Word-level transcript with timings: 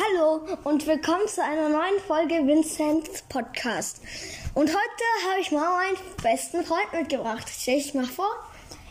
Hallo 0.00 0.40
und 0.64 0.86
willkommen 0.86 1.26
zu 1.28 1.44
einer 1.44 1.68
neuen 1.68 2.00
Folge 2.06 2.46
Vincents 2.46 3.22
Podcast. 3.28 4.00
Und 4.54 4.70
heute 4.70 5.28
habe 5.28 5.40
ich 5.40 5.50
mal 5.50 5.76
meinen 5.76 5.96
besten 6.22 6.64
Freund 6.64 6.90
mitgebracht. 6.92 7.46
Stell 7.50 7.76
dich 7.76 7.92
mal 7.92 8.06
vor. 8.06 8.30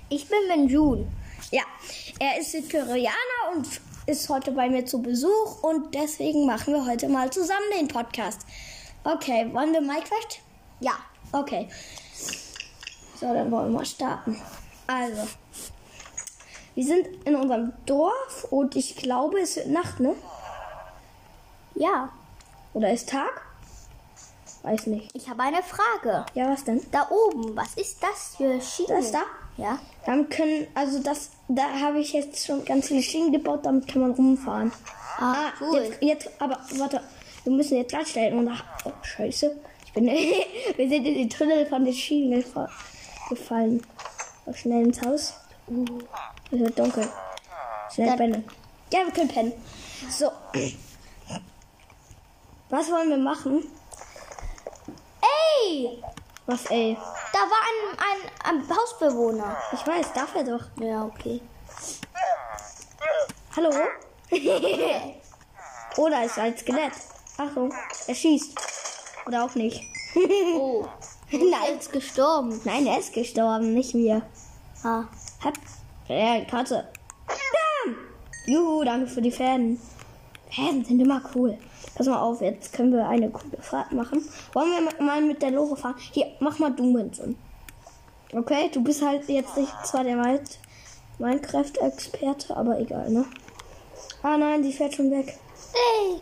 Ich 0.09 0.27
bin 0.27 0.37
Benjun. 0.47 1.07
Ja, 1.49 1.63
er 2.19 2.39
ist 2.39 2.51
Südkoreaner 2.51 3.55
und 3.55 3.67
ist 4.05 4.29
heute 4.29 4.51
bei 4.51 4.69
mir 4.69 4.85
zu 4.85 5.01
Besuch 5.01 5.63
und 5.63 5.95
deswegen 5.95 6.45
machen 6.45 6.75
wir 6.75 6.85
heute 6.85 7.09
mal 7.09 7.31
zusammen 7.31 7.65
den 7.79 7.87
Podcast. 7.87 8.41
Okay, 9.03 9.49
wollen 9.51 9.73
wir 9.73 9.81
Minecraft? 9.81 10.39
Ja. 10.79 10.93
Okay. 11.31 11.69
So, 13.15 13.33
dann 13.33 13.49
wollen 13.49 13.73
wir 13.73 13.85
starten. 13.85 14.39
Also, 14.85 15.27
wir 16.75 16.85
sind 16.85 17.07
in 17.25 17.35
unserem 17.35 17.73
Dorf 17.87 18.45
und 18.51 18.75
ich 18.75 18.95
glaube, 18.95 19.39
es 19.39 19.55
wird 19.55 19.69
Nacht, 19.69 19.99
ne? 19.99 20.13
Ja. 21.75 22.09
Oder 22.73 22.91
ist 22.91 23.09
Tag? 23.09 23.41
Weiß 24.63 24.87
nicht. 24.87 25.09
Ich 25.15 25.29
habe 25.29 25.41
eine 25.43 25.61
Frage. 25.63 26.25
Ja, 26.33 26.49
was 26.49 26.63
denn? 26.65 26.81
Da 26.91 27.07
oben, 27.09 27.55
was 27.55 27.75
ist 27.75 28.03
das 28.03 28.35
für 28.35 28.59
Schiene? 28.61 28.99
Das 28.99 29.11
da? 29.11 29.21
Ja. 29.57 29.79
Dann 30.05 30.29
können, 30.29 30.67
also 30.75 30.99
das, 31.01 31.29
da 31.47 31.63
habe 31.81 31.99
ich 31.99 32.13
jetzt 32.13 32.45
schon 32.45 32.63
ganz 32.65 32.87
viele 32.87 33.01
Schienen 33.01 33.31
gebaut, 33.31 33.61
damit 33.65 33.87
kann 33.87 34.01
man 34.01 34.11
rumfahren. 34.11 34.71
Ah, 35.17 35.51
cool. 35.61 35.79
jetzt, 35.79 36.01
jetzt, 36.01 36.29
aber 36.41 36.59
warte, 36.77 37.01
wir 37.43 37.53
müssen 37.53 37.77
jetzt 37.77 37.89
gleich 37.89 38.07
stellen 38.07 38.37
und 38.37 38.47
ach, 38.49 38.63
oh, 38.85 38.91
scheiße. 39.01 39.59
Ich 39.85 39.93
bin, 39.93 40.05
wir 40.75 40.89
sind 40.89 41.05
in 41.05 41.13
den 41.15 41.29
Tunnel 41.29 41.65
von 41.65 41.83
den 41.85 41.93
Schienen 41.93 42.41
gefa- 42.41 42.69
gefallen. 43.29 43.81
Schnell 44.53 44.83
ins 44.85 45.01
Haus. 45.01 45.33
Es 46.51 46.59
wird 46.59 46.77
dunkel. 46.79 47.07
Schnell 47.93 48.15
pennen. 48.17 48.43
Ja, 48.91 48.99
wir 49.05 49.11
können 49.11 49.27
pennen. 49.29 49.53
So. 50.09 50.31
Was 52.69 52.91
wollen 52.91 53.09
wir 53.09 53.17
machen? 53.17 53.63
Ey, 55.21 56.01
Was, 56.45 56.65
ey? 56.67 56.95
da 57.33 57.39
war 57.39 57.61
ein, 57.69 57.97
ein, 57.97 58.57
ein 58.61 58.69
Hausbewohner. 58.69 59.57
Ich 59.73 59.85
weiß, 59.85 60.13
darf 60.13 60.35
er 60.35 60.43
doch. 60.43 60.65
Ja, 60.79 61.05
okay. 61.05 61.41
Hallo? 63.55 63.71
Oder 65.97 66.23
ist 66.23 66.37
ein 66.37 66.55
Skelett. 66.55 66.93
Achtung, 67.37 67.73
er 68.05 68.15
schießt. 68.15 68.55
Oder 69.25 69.45
auch 69.45 69.55
nicht. 69.55 69.81
Oh. 70.55 70.85
Nein. 71.31 71.77
Ist 71.79 71.91
gestorben. 71.91 72.61
Nein, 72.65 72.85
er 72.85 72.99
ist 72.99 73.13
gestorben, 73.13 73.73
nicht 73.73 73.93
wir. 73.95 74.21
Ah. 74.83 75.05
Hab. 75.43 75.53
Ja, 76.07 76.43
Katze. 76.45 76.87
Bam! 77.27 77.95
Juhu, 78.45 78.83
danke 78.83 79.07
für 79.07 79.21
die 79.21 79.31
Fäden. 79.31 79.79
Fäden 80.49 80.83
sind 80.83 80.99
immer 80.99 81.21
cool. 81.35 81.57
Pass 81.95 82.07
mal 82.07 82.19
auf, 82.19 82.41
jetzt 82.41 82.73
können 82.73 82.91
wir 82.91 83.07
eine 83.07 83.29
coole 83.29 83.61
Fahrt 83.61 83.91
machen. 83.91 84.27
Wollen 84.53 84.71
wir 84.71 85.05
mal 85.05 85.21
mit 85.21 85.41
der 85.41 85.51
Lore 85.51 85.75
fahren? 85.75 85.95
Hier, 86.11 86.27
mach 86.39 86.57
mal 86.59 86.71
du 86.71 86.93
Vincent. 86.93 87.37
Okay, 88.33 88.69
du 88.71 88.83
bist 88.83 89.01
halt 89.03 89.27
jetzt 89.29 89.57
nicht 89.57 89.73
zwar 89.85 90.03
der 90.03 90.15
Min- 90.15 90.39
Minecraft-Experte, 91.19 92.55
aber 92.55 92.79
egal, 92.79 93.09
ne? 93.09 93.25
Ah 94.23 94.37
nein, 94.37 94.63
sie 94.63 94.73
fährt 94.73 94.93
schon 94.95 95.11
weg. 95.11 95.37
Ey. 95.73 96.21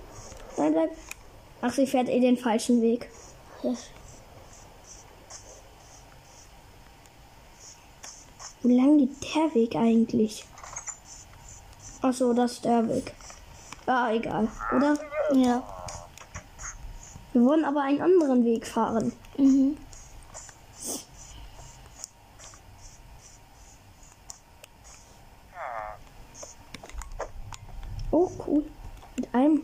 Nein, 0.58 0.74
bleib. 0.74 0.92
Ach, 1.62 1.74
sie 1.74 1.88
fährt 1.88 2.10
eh 2.10 2.20
den 2.20 2.38
falschen 2.38 2.82
Weg. 2.82 3.10
Wo 8.62 8.70
lang 8.70 8.98
geht 8.98 9.36
der 9.36 9.56
Weg 9.56 9.76
eigentlich? 9.76 10.46
Ach 12.02 12.14
so, 12.14 12.34
das 12.34 12.54
ist 12.54 12.66
der 12.66 12.88
Weg. 12.88 13.14
Ah, 13.88 14.12
egal, 14.12 14.50
oder? 14.76 14.98
Ja. 15.34 15.64
Wir 17.32 17.42
wollen 17.42 17.64
aber 17.64 17.84
einen 17.84 18.02
anderen 18.02 18.44
Weg 18.44 18.68
fahren. 18.68 19.14
Mhm. 19.38 19.78
Oh, 28.12 28.30
cool. 28.46 28.66
Mit 29.16 29.34
einem. 29.34 29.64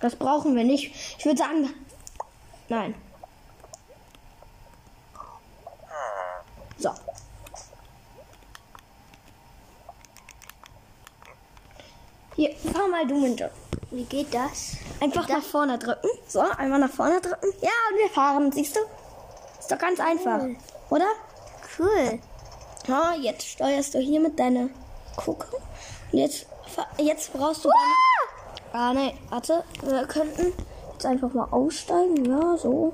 Das 0.00 0.16
brauchen 0.16 0.56
wir 0.56 0.64
nicht. 0.64 0.94
Ich 1.18 1.24
würde 1.26 1.38
sagen, 1.38 1.68
nein. 2.68 2.94
So. 6.78 6.90
Hier, 12.36 12.54
fahr 12.56 12.88
mal 12.88 13.06
du 13.06 13.16
mit. 13.16 13.42
Wie 13.90 14.04
geht 14.04 14.34
das? 14.34 14.76
Einfach 15.00 15.28
nach 15.28 15.42
vorne 15.42 15.78
drücken. 15.78 16.08
So, 16.26 16.40
einmal 16.40 16.80
nach 16.80 16.90
vorne 16.90 17.20
drücken. 17.20 17.52
Ja, 17.60 17.70
und 17.90 17.98
wir 17.98 18.08
fahren. 18.08 18.50
Siehst 18.50 18.74
du? 18.74 18.80
Ist 19.60 19.70
doch 19.70 19.78
ganz 19.78 20.00
einfach. 20.00 20.42
Cool. 20.42 20.56
Oder? 20.90 21.06
Cool. 21.78 22.18
Ja, 22.88 23.14
jetzt 23.14 23.46
steuerst 23.46 23.94
du 23.94 23.98
hier 24.00 24.20
mit 24.20 24.38
deiner 24.38 24.68
Gucke. 25.16 25.46
Und 26.10 26.18
jetzt, 26.18 26.46
jetzt 26.98 27.32
brauchst 27.32 27.64
du. 27.64 27.68
Gar 28.72 28.90
ah, 28.90 28.94
nee, 28.94 29.14
warte. 29.30 29.62
Wir 29.82 30.04
könnten 30.06 30.52
jetzt 30.92 31.06
einfach 31.06 31.32
mal 31.32 31.46
aussteigen. 31.52 32.24
Ja, 32.24 32.56
so. 32.56 32.92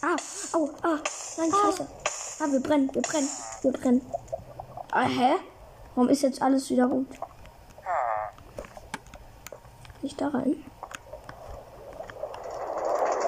Ah, 0.00 0.16
au, 0.54 0.70
ah, 0.82 0.98
nein, 1.36 1.50
scheiße. 1.52 1.86
Ah, 2.40 2.50
wir 2.50 2.60
brennen, 2.60 2.88
wir 2.94 3.02
brennen, 3.02 3.28
wir 3.60 3.72
brennen. 3.72 4.00
Ah, 4.90 5.02
hä? 5.02 5.34
Warum 5.94 6.08
ist 6.08 6.22
jetzt 6.22 6.40
alles 6.40 6.70
wieder 6.70 6.86
rot? 6.86 7.06
Nicht 10.02 10.20
da 10.20 10.28
rein. 10.28 10.64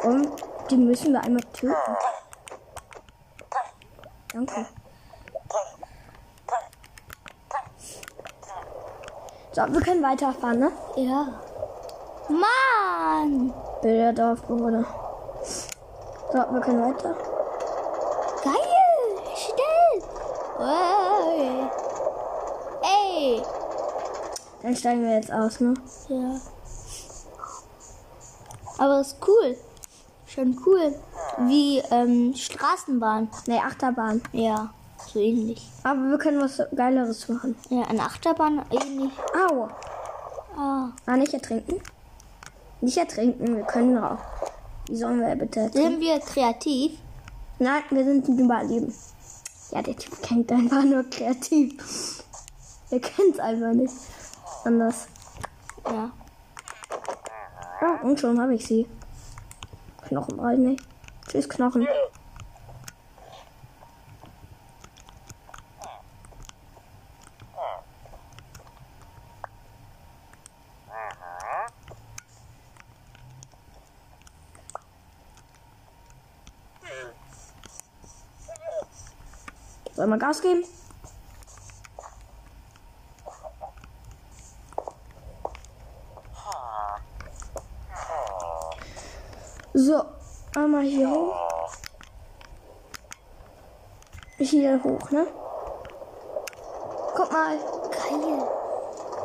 Und 0.03 0.29
die 0.71 0.77
müssen 0.77 1.13
wir 1.13 1.21
einmal 1.23 1.43
töten. 1.53 1.97
Danke. 4.33 4.67
So, 9.53 9.63
wir 9.73 9.81
können 9.81 10.03
weiterfahren, 10.03 10.59
ne? 10.59 10.73
Ja. 10.97 11.29
Mann. 12.29 13.55
Bilder 13.81 14.13
Dorfbewohner. 14.13 14.85
So, 16.33 16.39
wir 16.39 16.61
können 16.61 16.83
weiter. 16.83 17.15
Geil. 18.43 18.55
Schnell. 19.37 20.03
Ey. 20.59 21.71
Ey. 22.83 23.43
Dann 24.65 24.75
steigen 24.75 25.03
wir 25.03 25.17
jetzt 25.17 25.31
aus, 25.31 25.61
ne? 25.61 25.75
Ja. 26.09 26.41
Aber 28.79 29.01
ist 29.03 29.19
cool. 29.29 29.59
Schon 30.25 30.59
cool. 30.65 30.95
Wie 31.41 31.83
ähm, 31.91 32.35
Straßenbahn. 32.35 33.29
Ne, 33.47 33.61
Achterbahn. 33.63 34.23
Ja, 34.33 34.73
so 35.13 35.19
ähnlich. 35.19 35.69
Aber 35.83 36.01
wir 36.09 36.17
können 36.17 36.41
was 36.41 36.63
Geileres 36.75 37.29
machen. 37.29 37.55
Ja, 37.69 37.83
eine 37.83 38.05
Achterbahn 38.05 38.63
ähnlich. 38.71 39.13
Au! 39.51 39.69
Ah. 40.57 40.93
Ah, 41.05 41.17
nicht 41.19 41.35
ertrinken? 41.35 41.83
Nicht 42.81 42.97
ertrinken, 42.97 43.57
wir 43.59 43.65
können 43.65 43.99
auch. 43.99 44.19
Wie 44.89 44.97
sollen 44.97 45.21
wir 45.21 45.37
bitte 45.37 45.61
ertrinken? 45.61 45.91
Sind 45.91 46.01
wir 46.01 46.19
kreativ? 46.21 46.93
Nein, 47.59 47.83
wir 47.91 48.05
sind 48.05 48.29
ein 48.29 48.39
Überleben. 48.39 48.95
Ja, 49.73 49.83
der 49.83 49.97
Typ 49.97 50.23
kennt 50.23 50.51
einfach 50.51 50.85
nur 50.85 51.05
kreativ. 51.11 52.25
Er 52.91 53.01
kennt's 53.01 53.41
einfach 53.41 53.73
nicht. 53.73 53.93
Anders. 54.65 55.09
Ja. 55.85 56.11
Ja, 57.81 58.01
und 58.03 58.19
schon 58.19 58.41
habe 58.41 58.55
ich 58.55 58.67
sie. 58.67 58.89
Knochen 60.09 60.41
nicht. 60.59 60.83
Tschüss, 61.29 61.49
Knochen. 61.49 61.87
Soll 79.93 80.07
mal 80.09 80.19
Gas 80.19 80.41
geben? 80.43 80.65
So, 89.77 90.05
einmal 90.55 90.83
hier 90.83 91.11
hoch. 91.11 91.37
Hier 94.45 94.79
hoch, 94.85 95.11
ne? 95.11 95.27
Guck 97.15 97.33
mal. 97.33 97.57
Geil. 97.57 98.39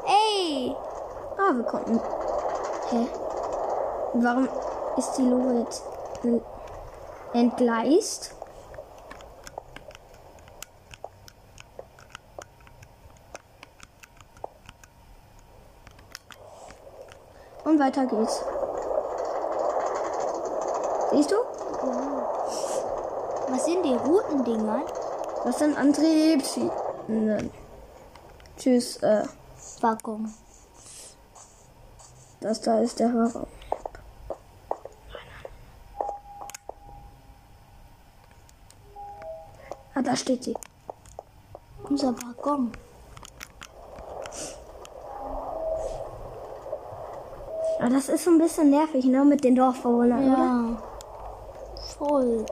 Ey. 0.05 0.75
Ah, 1.37 1.51
wir 1.53 1.63
konnten. 1.63 2.01
Hä? 2.89 3.07
Warum 4.15 4.49
ist 4.97 5.13
die 5.17 5.29
Lore 5.29 5.59
jetzt 5.59 5.83
entgleist? 7.33 8.35
Weiter 17.83 18.05
geht's. 18.05 18.43
Siehst 21.11 21.31
du? 21.31 21.35
Was 23.49 23.65
sind 23.65 23.83
die 23.83 23.93
roten 23.93 24.43
Dinger? 24.45 24.83
Das 25.43 25.59
sind 25.59 25.77
Antriebsschienen. 25.77 27.51
Tschüss, 28.57 28.97
äh, 28.97 29.25
Waggon. 29.81 30.33
das 32.39 32.61
da 32.61 32.79
ist 32.79 32.99
der 32.99 33.11
Hörer. 33.11 33.47
Ah, 39.95 40.01
da 40.01 40.15
steht 40.15 40.43
sie. 40.45 40.55
Unser 41.83 42.13
Waggon. 42.13 42.71
Aber 47.83 47.93
das 47.93 48.07
ist 48.07 48.23
so 48.23 48.31
ein 48.31 48.37
bisschen 48.37 48.69
nervig, 48.69 49.03
ne, 49.03 49.25
mit 49.25 49.43
den 49.43 49.55
Dorfbewohnern, 49.55 50.23
oder? 50.31 50.37
Ja. 50.37 50.77
Voll. 51.97 52.45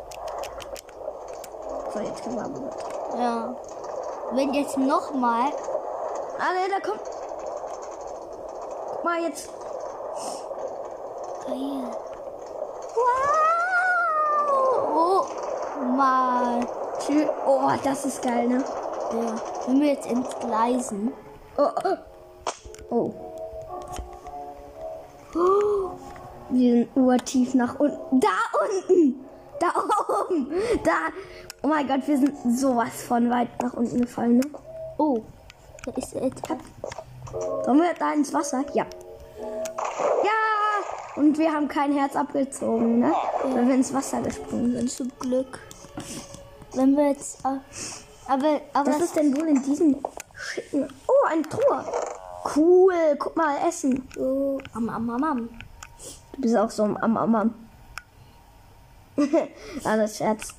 So, 1.93 1.99
jetzt 2.01 2.21
können 2.21 2.35
wir 2.35 2.43
aber 2.43 2.61
weiter. 2.65 3.17
Ja. 3.17 3.55
Wenn 4.33 4.53
jetzt 4.53 4.77
nochmal. 4.77 5.45
Ah, 6.37 6.51
ne, 6.51 6.67
da 6.69 6.81
kommt. 6.85 6.99
Guck 8.89 9.03
mal 9.05 9.21
jetzt. 9.21 9.49
Geil. 11.47 11.95
Wow. 12.97 14.89
Oh, 14.93 15.83
mal. 15.95 16.59
Tschü- 16.99 17.29
Oh, 17.47 17.69
das 17.85 18.03
ist 18.05 18.21
geil, 18.21 18.49
ne? 18.49 18.57
Ja. 18.57 19.35
Wenn 19.65 19.79
wir 19.79 19.87
jetzt 19.93 20.07
entgleisen. 20.07 21.13
Oh, 21.57 21.69
oh. 21.85 21.97
oh. 22.89 23.30
Wir 25.33 26.73
sind 26.73 26.89
urtief 26.95 27.53
nach 27.53 27.79
unten. 27.79 28.19
Da 28.19 28.27
unten! 28.59 29.25
Da 29.59 29.73
oben! 30.27 30.51
Da! 30.83 30.91
Oh 31.63 31.67
mein 31.67 31.87
Gott, 31.87 32.07
wir 32.07 32.17
sind 32.17 32.35
sowas 32.57 33.03
von 33.07 33.29
weit 33.29 33.49
nach 33.61 33.73
unten 33.73 34.01
gefallen, 34.01 34.37
ne? 34.37 34.43
Oh. 34.97 35.21
Da 35.85 35.91
ist 35.93 36.15
etwas. 36.15 36.57
Sollen 37.65 37.79
wir 37.79 37.93
da 37.97 38.13
ins 38.13 38.33
Wasser? 38.33 38.63
Ja. 38.73 38.85
Ja! 40.23 41.15
Und 41.15 41.37
wir 41.37 41.51
haben 41.51 41.67
kein 41.67 41.93
Herz 41.93 42.15
abgezogen, 42.15 42.99
ne? 42.99 43.13
Weil 43.43 43.67
wir 43.67 43.75
ins 43.75 43.93
Wasser 43.93 44.21
gesprungen 44.21 44.71
sind. 44.73 44.89
Zum 44.89 45.11
Glück. 45.19 45.59
Wenn 46.73 46.95
wir 46.95 47.09
jetzt. 47.09 47.45
äh, 47.45 47.59
Aber, 48.27 48.61
aber 48.73 48.91
Was 48.91 49.01
ist 49.01 49.15
denn 49.15 49.35
wohl 49.37 49.47
in 49.47 49.61
diesem 49.61 49.97
schicken... 50.33 50.87
Oh, 51.07 51.27
ein 51.27 51.43
Truhe. 51.43 51.85
Cool. 52.43 53.15
Guck 53.19 53.35
mal, 53.35 53.57
Essen. 53.67 54.07
so. 54.15 54.59
Am, 54.73 54.89
am, 54.89 55.09
am, 55.09 55.23
am. 55.23 55.49
Du 56.33 56.41
bist 56.41 56.55
auch 56.55 56.69
so 56.69 56.83
am 56.83 56.97
am 56.97 57.17
am. 57.17 57.35
am. 57.35 57.53
Alles 59.83 60.17
Scherz. 60.17 60.55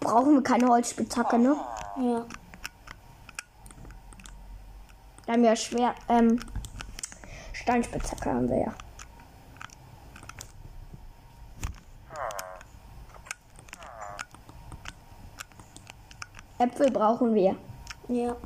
Brauchen 0.00 0.34
wir 0.34 0.42
keine 0.42 0.68
Holzspitzhacke, 0.68 1.38
ne? 1.38 1.56
Ja. 1.96 2.24
Wir 5.24 5.32
haben 5.32 5.44
ja 5.44 5.56
schwer, 5.56 5.94
ähm, 6.08 6.38
Steinspitzhacke 7.52 8.30
haben 8.30 8.48
wir 8.48 8.58
ja. 8.58 8.74
Äpfel 16.58 16.90
brauchen 16.90 17.34
wir. 17.34 17.56
Ja. 18.08 18.36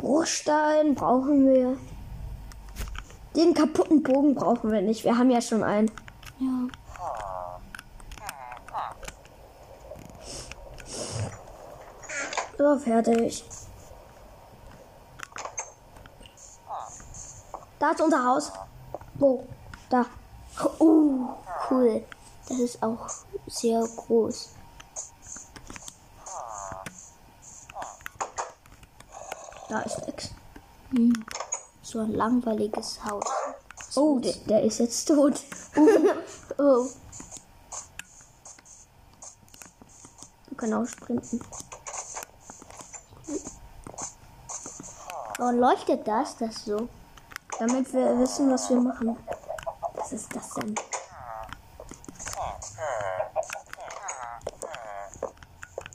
Bruchstein 0.00 0.94
brauchen 0.94 1.46
wir. 1.46 1.76
Den 3.36 3.52
kaputten 3.52 4.02
Bogen 4.02 4.34
brauchen 4.34 4.72
wir 4.72 4.80
nicht. 4.80 5.04
Wir 5.04 5.16
haben 5.16 5.30
ja 5.30 5.42
schon 5.42 5.62
einen. 5.62 5.90
Ja. 6.38 6.68
So, 12.56 12.78
fertig. 12.78 13.44
Da 17.78 17.90
ist 17.90 18.00
unser 18.00 18.24
Haus. 18.24 18.52
Wo? 19.14 19.46
Da. 19.90 20.06
Oh, 20.78 21.28
cool. 21.70 22.02
Das 22.48 22.58
ist 22.58 22.82
auch 22.82 23.06
sehr 23.46 23.80
groß. 23.80 24.50
Da 29.70 29.82
ist 29.82 30.04
nix. 30.04 30.30
Hm. 30.90 31.24
So 31.80 32.00
ein 32.00 32.12
langweiliges 32.12 32.98
Haus. 33.04 33.24
Oh, 33.94 34.18
der, 34.18 34.34
der 34.48 34.62
ist 34.64 34.80
jetzt 34.80 35.06
tot. 35.06 35.40
Oh. 36.58 36.86
Wir 40.48 40.56
können 40.56 40.74
auch 40.74 40.86
sprinten. 40.86 41.40
Warum 45.38 45.58
leuchtet 45.58 46.06
das, 46.06 46.36
das 46.36 46.64
so? 46.66 46.88
Damit 47.58 47.90
wir 47.94 48.18
wissen, 48.18 48.50
was 48.50 48.68
wir 48.68 48.76
machen. 48.76 49.16
Was 49.94 50.12
ist 50.12 50.36
das 50.36 50.50
denn? 50.54 50.74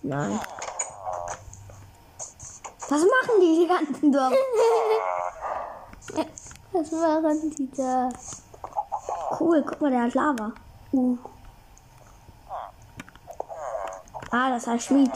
Nein. 0.01 0.39
Was 2.95 3.01
machen 3.01 3.41
die 3.41 3.59
die 3.59 3.67
ganzen 3.67 4.09
Dorf? 4.09 4.31
Was 6.71 6.91
machen 6.91 7.53
die 7.57 7.69
da? 7.71 8.07
Cool, 9.37 9.61
guck 9.67 9.81
mal, 9.81 9.91
der 9.91 10.03
hat 10.03 10.13
Lava. 10.13 10.53
Uh. 10.93 11.17
Ah, 14.31 14.49
das 14.49 14.65
heißt 14.65 14.85
Schmied. 14.85 15.11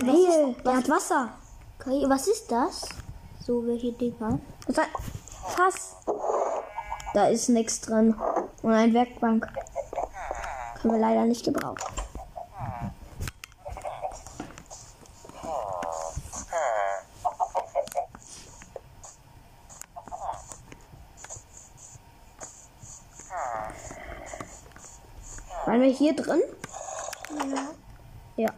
Wehe, 0.00 0.54
der 0.62 0.76
hat 0.76 0.90
Wasser. 0.90 1.30
Okay, 1.80 2.04
was 2.06 2.26
ist 2.26 2.52
das? 2.52 2.86
So 3.46 3.66
welche 3.66 3.92
Dinger? 3.92 4.38
Was 4.66 4.76
Fass. 5.56 5.96
Da 7.14 7.28
ist 7.28 7.48
nichts 7.48 7.80
drin. 7.80 8.14
Und 8.60 8.72
ein 8.72 8.92
Werkbank. 8.92 9.48
Können 10.80 10.94
wir 10.94 11.00
leider 11.00 11.24
nicht 11.24 11.44
gebrauchen. 11.44 11.76
Waren 25.66 25.82
wir 25.82 25.90
hier 25.90 26.16
drin? 26.16 26.40
Ja. 27.30 27.68
Ja. 28.36 28.50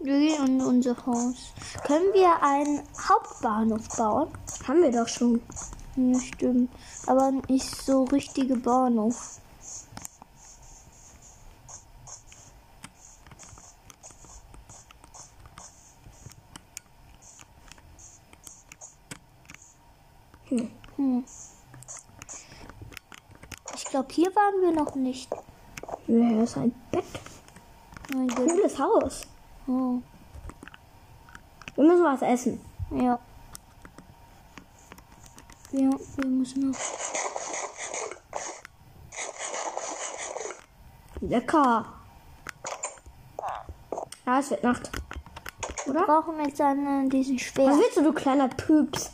Wir 0.00 0.18
gehen 0.18 0.46
in 0.46 0.60
unser 0.62 0.96
Haus. 1.06 1.52
Können 1.84 2.12
wir 2.14 2.42
einen 2.42 2.82
Hauptbahnhof 3.08 3.86
bauen? 3.96 4.28
Haben 4.66 4.82
wir 4.82 4.90
doch 4.90 5.06
schon. 5.06 5.40
Ja, 5.96 6.20
stimmt. 6.20 6.70
Aber 7.06 7.32
nicht 7.48 7.64
so 7.64 8.04
richtige 8.04 8.56
Bahnhof. 8.56 9.40
Hm. 20.96 21.24
Ich 23.74 23.84
glaube, 23.84 24.08
hier 24.12 24.34
waren 24.34 24.62
wir 24.62 24.72
noch 24.72 24.94
nicht. 24.94 25.32
Hier 26.06 26.42
ist 26.42 26.56
ein 26.56 26.74
Bett. 26.90 27.04
Gott. 28.12 28.48
Cooles 28.48 28.78
Haus. 28.78 29.26
Oh. 29.66 30.00
Wir 31.76 31.84
müssen 31.84 32.04
was 32.04 32.22
essen. 32.22 32.60
Ja. 32.90 33.18
Ja, 35.72 35.90
wir 36.16 36.26
müssen 36.26 36.70
noch. 36.70 36.78
Lecker. 41.20 41.86
Ja, 44.26 44.38
es 44.38 44.50
wird 44.50 44.62
Nacht. 44.62 44.90
oder? 45.86 46.04
brauchen 46.06 46.44
jetzt 46.44 46.60
einen, 46.60 47.08
diesen 47.10 47.36
Was 47.36 47.42
Schwert. 47.42 47.76
willst 47.76 47.96
du, 47.96 48.02
du 48.02 48.12
kleiner 48.12 48.48
Püps? 48.48 49.10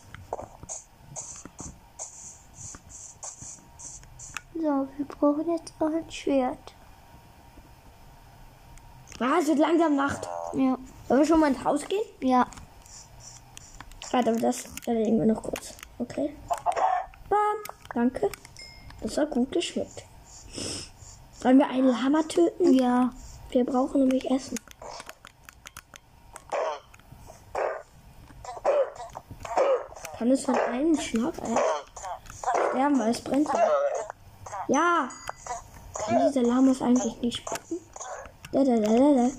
So, 4.54 4.88
wir 4.96 5.06
brauchen 5.06 5.50
jetzt 5.50 5.74
auch 5.78 5.86
ein 5.86 6.10
Schwert. 6.10 6.74
Ah, 9.20 9.38
es 9.40 9.46
wird 9.48 9.58
langsam 9.58 9.96
Nacht. 9.96 10.28
Ja. 10.54 10.78
Sollen 11.08 11.20
wir 11.20 11.26
schon 11.26 11.40
mal 11.40 11.48
ins 11.50 11.64
Haus 11.64 11.86
gehen? 11.86 12.02
Ja. 12.20 12.46
Warte, 14.10 14.30
aber 14.30 14.40
das 14.40 14.64
erledigen 14.86 15.18
wir 15.18 15.26
noch 15.26 15.42
kurz. 15.42 15.74
Okay. 15.98 16.34
Danke. 17.96 18.30
Das 19.00 19.16
hat 19.16 19.30
gut 19.30 19.50
geschmeckt. 19.52 20.04
Sollen 21.40 21.56
wir 21.56 21.66
einen 21.66 21.88
Lama 21.88 22.22
töten? 22.24 22.74
Ja. 22.74 23.10
Wir 23.48 23.64
brauchen 23.64 24.00
nämlich 24.00 24.30
Essen. 24.30 24.60
Kann 30.18 30.30
es 30.30 30.44
von 30.44 30.56
einem 30.56 31.00
Schlag 31.00 31.32
sterben, 31.36 32.98
weil 32.98 33.12
es 33.12 33.20
brennt? 33.22 33.48
Ja. 34.68 35.08
Kann 35.94 36.18
diese 36.28 36.42
Lamas 36.42 36.82
eigentlich 36.82 37.16
nicht 37.22 37.38
spucken? 37.38 37.78
Da, 38.52 38.62
da, 38.62 38.76
da, 38.76 38.92
da, 38.92 39.14
da. 39.14 39.30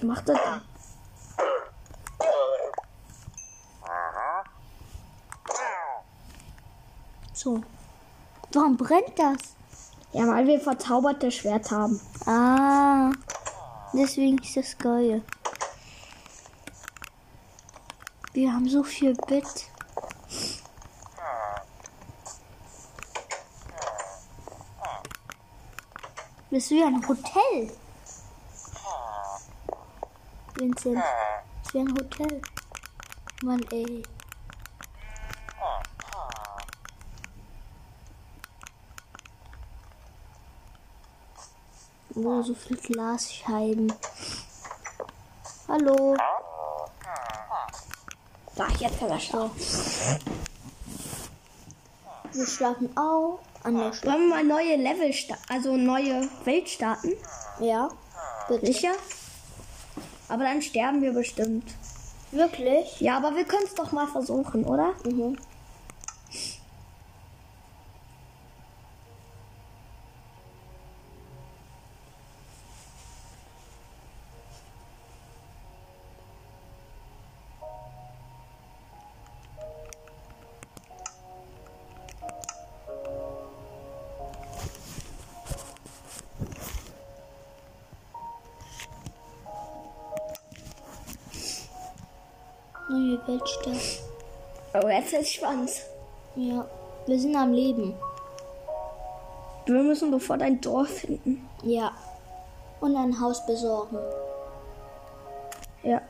Was 0.00 0.02
macht 0.02 0.28
er 0.28 0.34
denn? 0.34 0.60
So. 7.32 7.62
Warum 8.52 8.69
brennt 8.80 9.18
das? 9.18 9.54
Ja, 10.12 10.26
weil 10.26 10.46
wir 10.46 10.58
verzauberte 10.58 11.30
Schwert 11.30 11.70
haben. 11.70 12.00
Ah. 12.26 13.12
Deswegen 13.92 14.38
ist 14.38 14.56
das 14.56 14.78
geil. 14.78 15.22
Wir 18.32 18.52
haben 18.52 18.68
so 18.68 18.82
viel 18.82 19.14
Bett. 19.14 19.66
Das 26.50 26.64
ist 26.64 26.70
wie 26.70 26.82
ein 26.82 27.06
Hotel. 27.06 27.70
Vincent. 30.54 30.96
Das 30.96 31.66
ist 31.66 31.74
wie 31.74 31.78
ein 31.78 31.92
Hotel. 31.92 32.42
Mann, 33.42 33.64
ey. 33.72 34.02
Oh, 42.22 42.42
so 42.42 42.54
viel 42.54 42.76
Glasscheiben. 42.76 43.90
Hallo. 45.66 46.16
Da, 48.54 48.68
jetzt 48.78 49.00
hat 49.00 49.08
er 49.08 49.20
schon. 49.20 49.50
Wir 52.32 52.46
schlafen 52.46 52.94
auch 52.96 53.40
an 53.62 53.78
der 53.78 53.92
Schule. 53.94 54.12
Wollen 54.12 54.28
wir 54.28 54.34
mal 54.36 54.44
neue 54.44 54.76
Level, 54.76 55.12
sta 55.14 55.34
also 55.48 55.76
neue 55.76 56.28
Welt 56.44 56.68
starten? 56.68 57.12
Ja. 57.58 57.88
Bitte. 58.48 58.66
Sicher? 58.66 58.92
Aber 60.28 60.44
dann 60.44 60.60
sterben 60.60 61.00
wir 61.00 61.12
bestimmt. 61.12 61.74
Wirklich? 62.32 63.00
Ja, 63.00 63.16
aber 63.16 63.34
wir 63.34 63.44
können 63.44 63.64
es 63.64 63.74
doch 63.74 63.92
mal 63.92 64.06
versuchen, 64.08 64.64
oder? 64.64 64.92
Mhm. 65.04 65.38
Oh, 94.82 94.88
jetzt 94.88 95.12
ist 95.12 95.34
Schwanz. 95.34 95.82
Ja. 96.36 96.66
Wir 97.06 97.18
sind 97.18 97.36
am 97.36 97.52
Leben. 97.52 97.94
Wir 99.66 99.82
müssen 99.82 100.10
sofort 100.10 100.40
ein 100.40 100.60
Dorf 100.60 100.88
finden. 100.88 101.46
Ja. 101.62 101.92
Und 102.80 102.96
ein 102.96 103.20
Haus 103.20 103.44
besorgen. 103.44 103.98
Ja. 105.82 106.00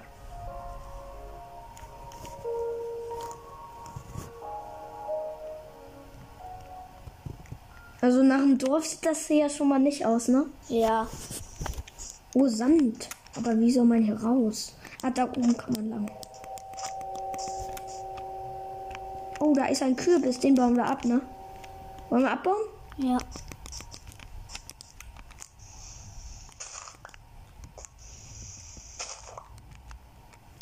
Also 8.00 8.22
nach 8.22 8.38
dem 8.38 8.56
Dorf 8.56 8.86
sieht 8.86 9.04
das 9.04 9.26
hier 9.26 9.36
ja 9.36 9.48
schon 9.48 9.68
mal 9.68 9.80
nicht 9.80 10.06
aus, 10.06 10.28
ne? 10.28 10.46
Ja. 10.68 11.08
Oh, 12.34 12.46
Sand. 12.46 13.08
Aber 13.36 13.58
wie 13.58 13.70
soll 13.70 13.84
man 13.84 14.02
hier 14.02 14.22
raus? 14.22 14.74
Ah, 15.02 15.10
da 15.10 15.24
oben 15.24 15.56
kann 15.56 15.72
man 15.74 15.90
lang. 15.90 16.19
Oh, 19.50 19.54
da 19.54 19.66
ist 19.66 19.82
ein 19.82 19.96
Kürbis. 19.96 20.38
Den 20.38 20.54
bauen 20.54 20.76
wir 20.76 20.86
ab, 20.86 21.04
ne? 21.04 21.20
Wollen 22.08 22.22
wir 22.22 22.30
abbauen? 22.30 22.62
Ja. 22.98 23.18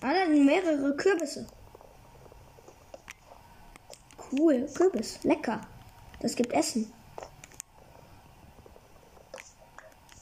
Ah, 0.00 0.14
da 0.14 0.26
sind 0.26 0.46
mehrere 0.46 0.96
Kürbisse. 0.96 1.46
Cool, 4.32 4.66
Kürbis. 4.74 5.22
Lecker. 5.22 5.60
Das 6.20 6.34
gibt 6.34 6.54
Essen. 6.54 6.90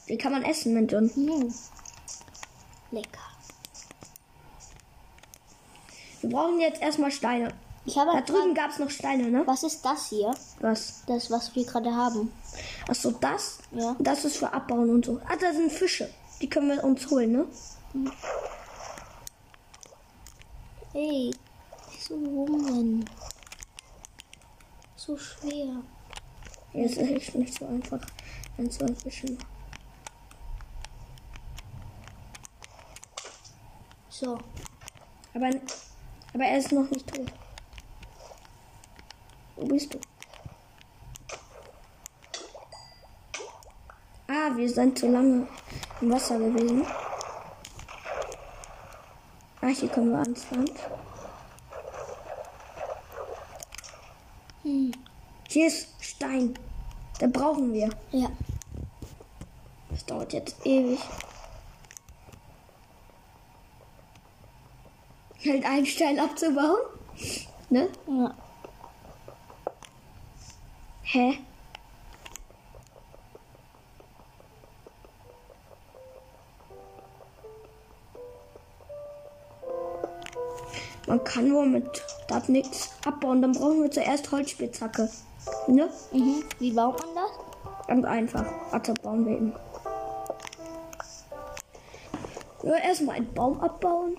Wie 0.06 0.18
kann 0.18 0.32
man 0.32 0.42
essen, 0.42 0.74
Mensch? 0.74 0.92
Hm. 0.92 1.54
Lecker. 2.90 3.30
Wir 6.20 6.30
brauchen 6.30 6.58
jetzt 6.58 6.82
erstmal 6.82 7.12
Steine. 7.12 7.54
Ich 7.86 7.96
habe 7.96 8.10
Da 8.12 8.20
drüben 8.20 8.52
gab 8.52 8.70
es 8.70 8.80
noch 8.80 8.90
Steine, 8.90 9.30
ne? 9.30 9.46
Was 9.46 9.62
ist 9.62 9.84
das 9.84 10.08
hier? 10.08 10.34
Was? 10.60 11.04
Das, 11.06 11.30
was 11.30 11.54
wir 11.54 11.64
gerade 11.64 11.94
haben. 11.94 12.32
Achso, 12.88 13.12
das? 13.12 13.58
Ja. 13.70 13.94
Das 14.00 14.24
ist 14.24 14.38
für 14.38 14.52
Abbauen 14.52 14.90
und 14.90 15.04
so. 15.04 15.20
Ah, 15.28 15.36
da 15.40 15.52
sind 15.52 15.70
Fische. 15.70 16.10
Die 16.42 16.48
können 16.48 16.68
wir 16.68 16.82
uns 16.82 17.08
holen, 17.08 17.32
ne? 17.32 17.46
Ey, 20.92 21.32
so 22.00 22.14
rum 22.14 23.04
So 24.96 25.16
schwer. 25.16 25.82
Ja, 26.72 26.84
es 26.84 26.96
ist 26.96 26.98
echt 26.98 27.34
nicht 27.36 27.54
so 27.54 27.66
einfach, 27.66 28.00
ein 28.58 28.68
so 28.68 28.84
ein 28.84 28.96
Fischen. 28.96 29.38
So. 34.08 34.38
Aber, 35.34 35.50
aber 36.34 36.44
er 36.44 36.58
ist 36.58 36.72
noch 36.72 36.90
nicht 36.90 37.06
tot. 37.06 37.30
Wo 39.56 39.66
bist 39.66 39.94
du? 39.94 39.98
Ah, 44.28 44.54
wir 44.54 44.68
sind 44.68 44.98
zu 44.98 45.08
lange 45.08 45.46
im 46.00 46.12
Wasser 46.12 46.38
gewesen. 46.38 46.86
Ah, 49.62 49.68
hier 49.68 49.88
kommen 49.88 50.10
wir 50.10 50.18
ans 50.18 50.50
Land. 50.50 50.72
Hm. 54.62 54.92
Hier 55.48 55.66
ist 55.68 55.88
Stein. 56.00 56.58
Da 57.18 57.26
brauchen 57.26 57.72
wir. 57.72 57.88
Ja. 58.12 58.28
Das 59.90 60.04
dauert 60.04 60.32
jetzt 60.34 60.66
ewig. 60.66 61.00
Halt 65.46 65.64
einen 65.64 65.86
Stein 65.86 66.18
abzubauen. 66.18 66.82
Ne? 67.70 67.88
Ja. 68.06 68.34
Hä? 71.16 71.38
Man 81.06 81.24
kann 81.24 81.54
wohl 81.54 81.66
mit 81.66 81.84
das 82.28 82.50
nichts 82.50 82.90
abbauen. 83.06 83.40
Dann 83.40 83.52
brauchen 83.52 83.82
wir 83.82 83.90
zuerst 83.90 84.30
Holzspitzhacke. 84.30 85.08
Ne? 85.68 85.88
Mhm. 86.12 86.44
Wie 86.58 86.72
baut 86.72 87.00
man 87.00 87.14
das? 87.14 87.86
Ganz 87.86 88.04
einfach. 88.04 88.44
Warte, 88.70 88.92
bauen 89.02 89.24
wir 89.24 89.36
eben. 89.36 89.54
Nur 92.62 92.76
erstmal 92.76 93.16
einen 93.16 93.32
Baum 93.32 93.58
abbauen. 93.62 94.18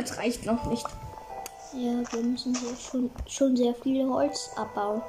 Holz 0.00 0.16
reicht 0.16 0.46
noch 0.46 0.64
nicht. 0.64 0.86
Ja, 1.74 2.02
wir 2.12 2.22
müssen 2.22 2.56
schon, 2.56 3.10
schon 3.26 3.54
sehr 3.54 3.74
viel 3.74 4.08
Holz 4.08 4.50
abbauen. 4.56 5.02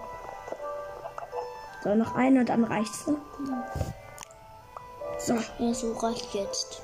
So, 1.81 1.95
noch 1.95 2.13
eine 2.13 2.41
und 2.41 2.49
dann 2.49 2.65
reicht's, 2.65 3.07
ne? 3.07 3.15
So, 5.17 5.35
Ja, 5.59 5.73
so 5.73 5.93
reicht 5.93 6.33
jetzt. 6.33 6.81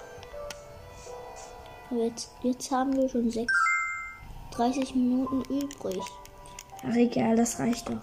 Jetzt, 1.92 2.32
jetzt 2.44 2.72
haben 2.72 2.96
wir 2.96 3.10
schon 3.10 3.30
sechs, 3.30 3.54
30 4.52 4.96
Minuten 4.96 5.42
übrig. 5.54 6.00
ach 6.90 6.96
egal, 6.96 7.36
das 7.36 7.60
reicht 7.60 7.90
doch. 7.90 7.98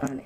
Ah, 0.00 0.06
ne. 0.06 0.22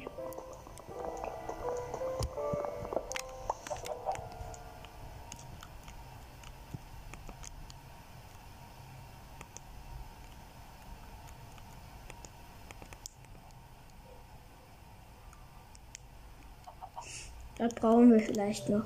Brauchen 17.80 18.12
wir 18.12 18.20
vielleicht 18.20 18.68
noch. 18.68 18.84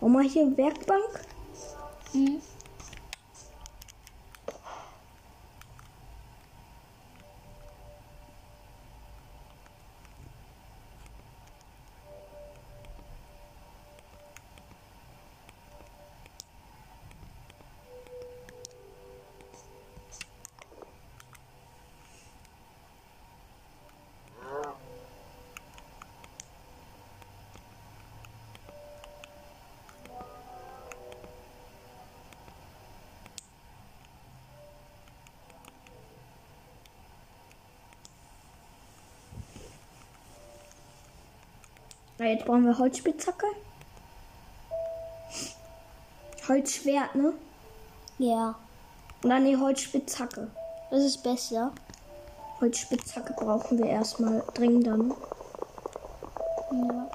Wir 0.00 0.22
hier 0.22 0.56
Werkbank? 0.56 1.20
Mhm. 2.12 2.40
Jetzt 42.34 42.44
brauchen 42.46 42.64
wir 42.66 42.78
Holzspitzhacke. 42.78 43.46
Holzschwert, 46.48 47.14
ne? 47.14 47.32
Ja, 48.18 48.54
Oder 49.24 49.40
nee, 49.40 49.56
Holzspitzhacke. 49.56 50.48
das 50.90 51.02
ist 51.04 51.22
besser. 51.22 51.72
Holzspitzhacke 52.60 53.32
brauchen 53.32 53.78
wir 53.78 53.86
erstmal 53.86 54.42
dringend 54.54 54.86
dann. 54.86 55.10
Ja. 56.70 57.10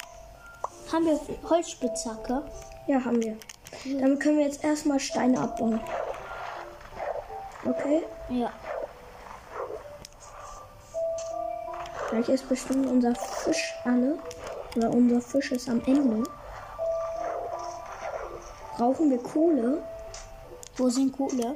Haben 0.92 1.06
wir 1.06 1.20
Holzspitzhacke? 1.50 2.44
Ja, 2.88 3.06
haben 3.06 3.22
wir. 3.22 3.38
Damit 4.00 4.20
können 4.20 4.40
wir 4.40 4.46
jetzt 4.46 4.64
erstmal 4.64 5.00
Steine 5.00 5.40
abbauen. 5.40 5.80
Okay? 7.66 8.04
Ja. 8.30 8.52
Gleich 12.10 12.30
ist 12.30 12.50
bestimmt 12.50 12.88
unser 12.88 13.14
Fisch 13.16 13.74
alle. 13.86 14.18
Oder 14.76 14.92
unser 14.92 15.22
Fisch 15.22 15.52
ist 15.52 15.70
am 15.70 15.82
Ende. 15.86 16.24
Brauchen 18.78 19.10
wir 19.10 19.18
Kohle? 19.18 19.84
Wo 20.78 20.90
sind 20.90 21.12
Kohle? 21.12 21.56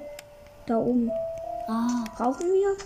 Da 0.65 0.77
oben. 0.77 1.11
Ah, 1.67 2.03
Brauchen 2.17 2.51
wir? 2.51 2.77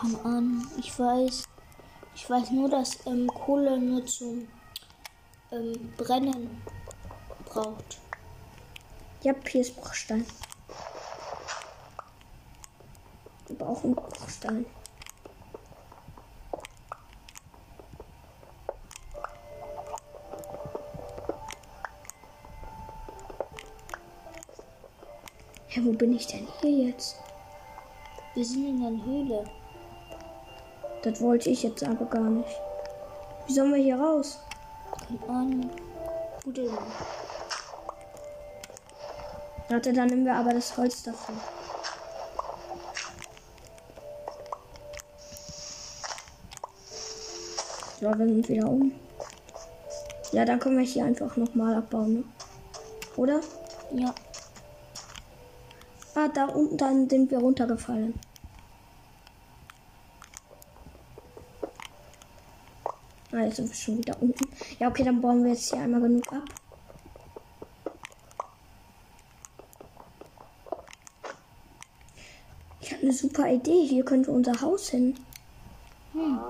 keine 0.00 0.24
Ahnung. 0.24 0.66
Ich 0.76 0.98
weiß. 0.98 1.44
Ich 2.14 2.28
weiß 2.28 2.50
nur, 2.50 2.68
dass 2.68 3.06
ähm, 3.06 3.28
Kohle 3.28 3.78
nur 3.78 4.04
zum 4.06 4.48
ähm, 5.52 5.92
Brennen 5.96 6.62
braucht. 7.46 7.98
Ja, 9.22 9.34
hier 9.46 9.60
ist 9.60 9.76
Bruchstein. 9.76 10.24
Wir 13.46 13.56
brauchen 13.56 13.94
Bruchstein. 13.94 14.66
Hä, 25.70 25.82
wo 25.84 25.92
bin 25.92 26.16
ich 26.16 26.26
denn 26.26 26.48
hier 26.62 26.88
jetzt? 26.88 27.16
Wir 28.34 28.42
sind 28.42 28.66
in 28.66 28.80
der 28.80 29.04
Höhle. 29.04 29.44
Das 31.02 31.20
wollte 31.20 31.50
ich 31.50 31.62
jetzt 31.62 31.84
aber 31.84 32.06
gar 32.06 32.30
nicht. 32.30 32.48
Wie 33.46 33.52
sollen 33.52 33.74
wir 33.74 33.82
hier 33.82 34.00
raus? 34.00 34.38
Keine 35.06 35.28
Ahnung. 35.28 35.70
Gute 36.42 36.70
Warte, 39.68 39.92
dann 39.92 40.08
nehmen 40.08 40.24
wir 40.24 40.34
aber 40.34 40.54
das 40.54 40.74
Holz 40.74 41.02
dafür. 41.02 41.34
So, 48.00 48.06
wir 48.06 48.16
sind 48.16 48.48
wieder 48.48 48.68
um. 48.68 48.92
Ja, 50.32 50.46
dann 50.46 50.58
können 50.58 50.78
wir 50.78 50.84
hier 50.86 51.04
einfach 51.04 51.36
nochmal 51.36 51.74
abbauen, 51.74 52.14
ne? 52.14 52.24
Oder? 53.16 53.40
Ja. 53.92 54.14
Ah, 56.18 56.26
da 56.26 56.46
unten 56.46 56.76
dann 56.76 57.08
sind 57.08 57.30
wir 57.30 57.38
runtergefallen. 57.38 58.12
Ah, 63.30 63.44
jetzt 63.44 63.56
sind 63.56 63.68
wir 63.68 63.74
schon 63.76 63.98
wieder 63.98 64.20
unten. 64.20 64.48
Ja, 64.80 64.88
okay, 64.88 65.04
dann 65.04 65.20
bauen 65.20 65.44
wir 65.44 65.52
jetzt 65.52 65.70
hier 65.70 65.80
einmal 65.80 66.00
genug 66.00 66.32
ab. 66.32 66.42
Ich 72.80 72.92
habe 72.92 73.02
eine 73.02 73.12
super 73.12 73.48
Idee. 73.52 73.86
Hier 73.86 74.04
könnte 74.04 74.32
unser 74.32 74.60
Haus 74.60 74.88
hin. 74.88 75.16
Hm. 76.14 76.40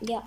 Ja. 0.00 0.22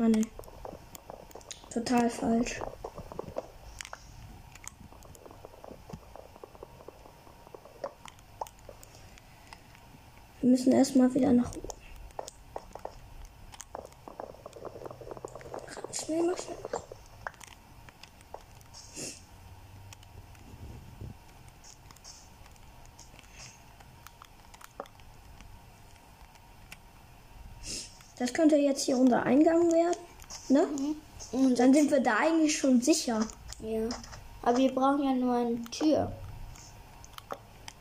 Ah, 0.00 0.08
ne. 0.08 0.26
Total 1.70 2.10
falsch. 2.10 2.60
Müssen 10.52 10.72
erstmal 10.72 11.12
wieder 11.14 11.32
nach 11.32 11.50
oben. 11.50 11.68
Schnell 15.92 16.22
mal, 16.24 16.36
schnell. 16.36 16.56
Das 28.18 28.34
könnte 28.34 28.56
jetzt 28.56 28.84
hier 28.84 28.98
unser 28.98 29.22
Eingang 29.24 29.72
werden. 29.72 29.98
Ne? 30.48 30.68
Und 31.32 31.58
dann 31.58 31.72
sind 31.72 31.90
wir 31.90 32.00
da 32.00 32.18
eigentlich 32.18 32.56
schon 32.56 32.80
sicher. 32.82 33.26
Ja. 33.60 33.88
Aber 34.42 34.58
wir 34.58 34.72
brauchen 34.74 35.02
ja 35.02 35.14
nur 35.14 35.34
eine 35.34 35.62
Tür. 35.70 36.12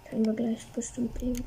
Können 0.10 0.26
wir 0.26 0.34
gleich 0.34 0.66
bestimmt 0.72 1.22
eben. 1.22 1.44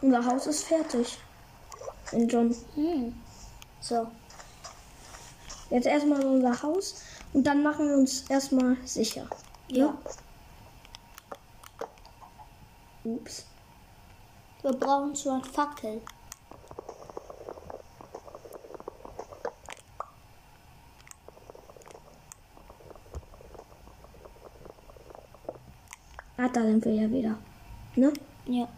Unser 0.00 0.24
Haus 0.24 0.46
ist 0.46 0.64
fertig. 0.64 1.18
In 2.12 2.28
John. 2.28 2.54
Hm. 2.74 3.14
So. 3.80 4.06
Jetzt 5.70 5.86
erstmal 5.86 6.24
unser 6.24 6.62
Haus 6.62 7.02
und 7.32 7.46
dann 7.46 7.62
machen 7.62 7.88
wir 7.88 7.96
uns 7.96 8.22
erstmal 8.30 8.76
sicher. 8.84 9.26
Ja. 9.68 9.86
ja. 9.86 9.98
Ups. 13.04 13.44
Wir 14.62 14.72
brauchen 14.72 15.14
so 15.14 15.30
eine 15.30 15.44
Fackel. 15.44 16.00
Ah, 26.36 26.48
da 26.48 26.62
sind 26.62 26.84
wir 26.84 26.94
ja 26.94 27.10
wieder. 27.10 27.36
Ne? 27.96 28.12
Ja. 28.46 28.68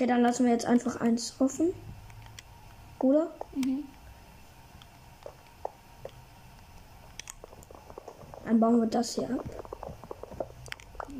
Okay, 0.00 0.06
dann 0.06 0.22
lassen 0.22 0.46
wir 0.46 0.52
jetzt 0.52 0.64
einfach 0.64 0.98
eins 1.02 1.38
offen. 1.40 1.74
Oder? 3.00 3.30
Mhm. 3.54 3.84
Dann 8.46 8.58
bauen 8.58 8.80
wir 8.80 8.86
das 8.86 9.16
hier 9.16 9.28
ab. 9.28 9.44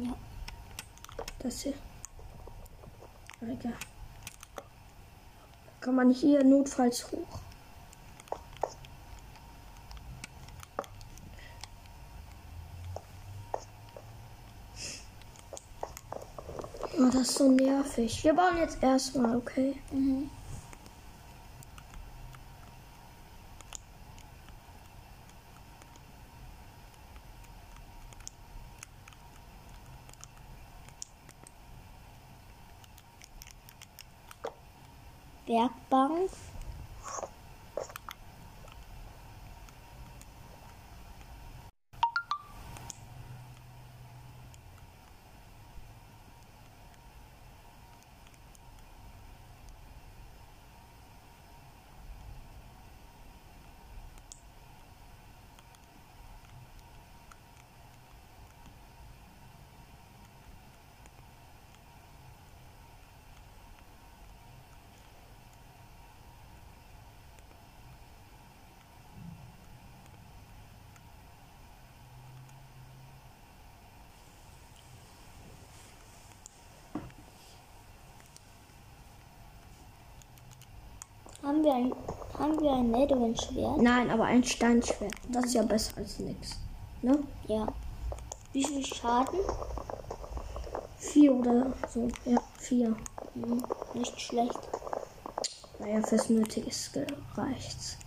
Ja. 0.03 0.17
Das 1.41 1.61
hier. 1.61 1.75
Egal. 3.43 3.75
Kann 5.83 5.95
man 5.95 6.11
hier 6.11 6.43
notfalls 6.43 7.13
hoch. 7.13 7.41
Oh, 17.03 17.07
das 17.07 17.31
ist 17.31 17.39
so 17.39 17.49
nervig. 17.51 18.25
Wir 18.25 18.35
bauen 18.35 18.59
jetzt 18.59 18.83
erstmal, 18.83 19.35
okay? 19.37 19.75
Mhm. 19.91 20.29
Werkbank. 35.47 36.31
Haben 81.61 81.67
wir 81.67 81.75
ein, 81.75 81.95
haben 82.39 82.61
wir 82.63 82.73
ein 82.73 82.91
Netherwind-Schwert? 82.91 83.83
Nein, 83.83 84.11
aber 84.11 84.25
ein 84.25 84.43
Steinschwert. 84.43 85.13
Das 85.29 85.45
ist 85.45 85.53
ja 85.53 85.63
besser 85.63 85.99
als 85.99 86.19
nichts. 86.19 86.57
Ne? 87.03 87.19
Ja. 87.49 87.67
Wie 88.55 88.65
viel 88.65 88.83
Schaden? 88.83 89.41
Vier 90.97 91.35
oder 91.35 91.75
so. 91.93 92.09
Ja, 92.25 92.39
vier. 92.57 92.97
Hm, 93.35 93.63
nicht 93.93 94.19
schlecht. 94.19 94.59
Naja, 95.79 96.01
fürs 96.01 96.31
Nötigste 96.31 97.07
reicht's. 97.37 97.99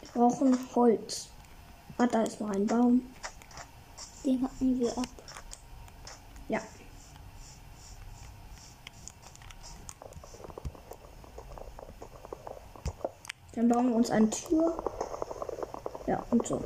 Wir 0.00 0.10
brauchen 0.12 0.58
Holz. 0.74 1.28
Ah, 1.98 2.08
da 2.08 2.24
ist 2.24 2.40
noch 2.40 2.50
ein 2.50 2.66
Baum. 2.66 3.02
Den 4.24 4.42
hacken 4.42 4.80
wir 4.80 4.90
ab. 4.98 5.06
Ja. 6.48 6.60
Dann 13.68 13.76
bauen 13.76 13.90
wir 13.90 13.96
uns 13.96 14.10
eine 14.10 14.30
Tür. 14.30 14.82
Ja, 16.06 16.24
und 16.30 16.46
so. 16.46 16.62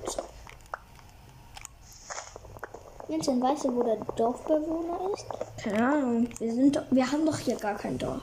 Vincent, 3.09 3.43
weißt 3.43 3.65
du, 3.65 3.75
wo 3.75 3.83
der 3.83 3.97
Dorfbewohner 4.17 5.13
ist? 5.13 5.27
Keine 5.63 5.85
Ahnung. 5.85 6.29
Wir 6.39 6.55
sind 6.55 6.81
wir 6.91 7.11
haben 7.11 7.27
doch 7.27 7.39
hier 7.39 7.57
gar 7.57 7.75
kein 7.75 7.99
Dorf 7.99 8.23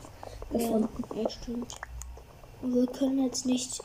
gefunden. 0.51 1.03
Ja, 1.13 1.29
stimmt. 1.29 1.75
Und 2.61 2.73
wir 2.73 2.87
können 2.87 3.25
jetzt 3.25 3.45
nicht 3.45 3.83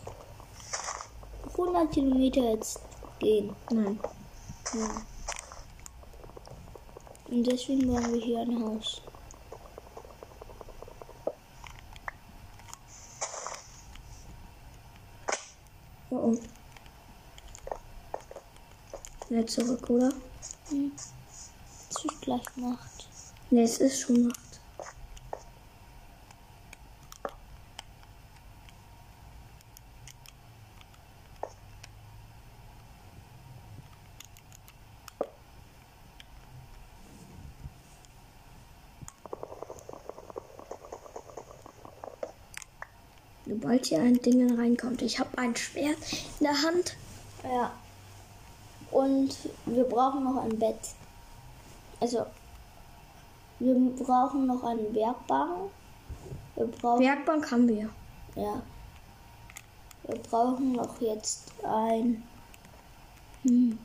100 1.52 1.90
Kilometer 1.90 2.42
jetzt 2.52 2.78
gehen. 3.18 3.54
Nein. 3.70 3.98
Ja. 4.74 4.90
Und 7.30 7.44
deswegen 7.44 7.88
bauen 7.88 8.12
wir 8.12 8.20
hier 8.20 8.40
ein 8.40 8.62
Haus. 8.62 9.02
Oh. 16.25 16.39
Schnell 19.27 19.45
zurück, 19.45 19.91
oder? 19.91 20.11
Hm. 20.71 20.91
Es 21.91 22.03
wird 22.03 22.23
gleich 22.23 22.57
Nacht. 22.57 23.09
Ne, 23.51 23.61
es 23.65 23.77
ist 23.77 24.01
schon 24.01 24.29
Nacht. 24.29 24.41
Sobald 43.75 43.87
hier 43.87 44.03
ein 44.03 44.23
Ding 44.23 44.57
reinkommt. 44.57 45.03
Ich 45.03 45.19
habe 45.19 45.37
ein 45.37 45.57
Schwert 45.57 45.99
in 46.39 46.47
der 46.47 46.63
Hand. 46.63 46.97
Ja. 47.43 47.73
Und 48.93 49.37
wir 49.67 49.83
brauchen 49.83 50.23
noch 50.23 50.45
ein 50.45 50.57
Bett. 50.57 50.79
Also, 51.99 52.25
wir 53.59 53.75
brauchen 53.75 54.47
noch 54.47 54.63
einen 54.63 54.95
Werkbank. 54.95 55.73
Wir 56.55 56.67
brauchen, 56.69 57.01
Werkbank 57.03 57.51
haben 57.51 57.67
wir. 57.67 57.91
ja. 58.37 58.63
Wir 60.05 60.19
brauchen 60.19 60.73
noch 60.73 61.01
jetzt 61.01 61.51
ein, 61.65 62.23
hm, 63.43 63.77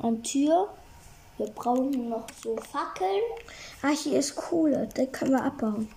eine 0.00 0.22
Tür. 0.22 0.68
Wir 1.36 1.46
brauchen 1.46 2.08
noch 2.08 2.26
so 2.42 2.56
Fackeln. 2.56 3.22
Ah, 3.82 3.90
hier 3.90 4.18
ist 4.18 4.34
Kohle. 4.34 4.88
Den 4.88 5.12
können 5.12 5.30
wir 5.30 5.44
abbauen. 5.44 5.88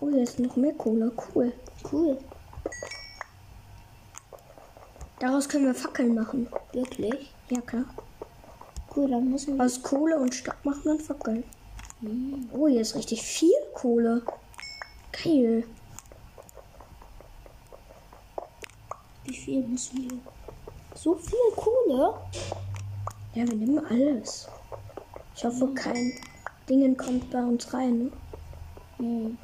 Oh, 0.00 0.07
hier 0.18 0.24
ist 0.24 0.40
noch 0.40 0.56
mehr 0.56 0.72
Kohle. 0.72 1.12
Cool. 1.32 1.52
Cool. 1.92 2.18
Daraus 5.20 5.48
können 5.48 5.66
wir 5.66 5.74
Fackeln 5.76 6.12
machen. 6.12 6.48
Wirklich? 6.72 7.32
Ja, 7.50 7.60
klar. 7.60 7.84
Cool, 8.96 9.08
dann 9.10 9.30
müssen 9.30 9.56
wir. 9.56 9.64
Aus 9.64 9.80
Kohle 9.80 10.18
und 10.18 10.34
Stock 10.34 10.56
machen 10.64 10.82
wir 10.84 10.98
Fackeln. 10.98 11.44
Oh, 12.52 12.66
hier 12.66 12.80
ist 12.80 12.96
richtig 12.96 13.22
viel 13.22 13.54
Kohle. 13.74 14.22
Geil. 15.12 15.62
Wie 19.24 19.36
viel 19.36 19.62
müssen 19.62 20.10
wir? 20.10 20.18
So 20.96 21.14
viel 21.14 21.38
Kohle? 21.54 22.14
Ja, 23.34 23.46
wir 23.46 23.54
nehmen 23.54 23.86
alles. 23.86 24.48
Ich 25.36 25.44
hoffe, 25.44 25.68
kein 25.74 26.12
Dingen 26.68 26.96
kommt 26.96 27.30
bei 27.30 27.40
uns 27.40 27.72
rein. 27.72 28.06
Ne? 28.06 28.10
Hm. 28.96 29.38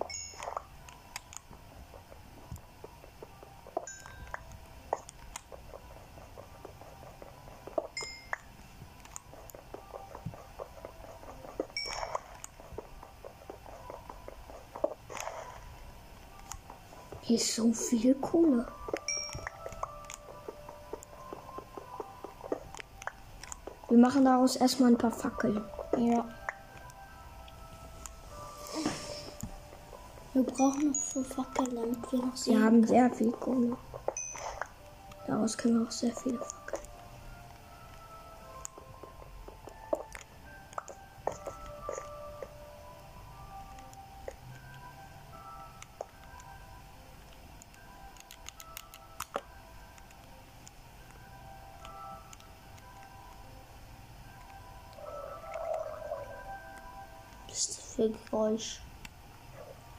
Ist 17.34 17.54
so 17.54 17.72
viel 17.72 18.14
Kohle. 18.14 18.66
Wir 23.88 23.98
machen 23.98 24.24
daraus 24.24 24.56
erstmal 24.56 24.90
ein 24.90 24.98
paar 24.98 25.10
Fackeln. 25.10 25.62
Ja. 25.96 26.24
Wir 30.32 30.42
brauchen 30.42 30.88
noch 30.88 30.94
so 30.94 31.22
Fackeln, 31.22 31.74
damit 31.74 32.12
wir 32.12 32.18
noch 32.20 32.46
Wir 32.46 32.62
haben 32.62 32.86
sehr 32.86 33.10
viel 33.10 33.30
Kohle. 33.32 33.76
Daraus 35.26 35.56
können 35.56 35.80
wir 35.80 35.86
auch 35.86 35.92
sehr 35.92 36.14
viele 36.14 36.38
Fackeln. 36.38 36.63
Für 57.94 58.10
Geräusch? 58.10 58.80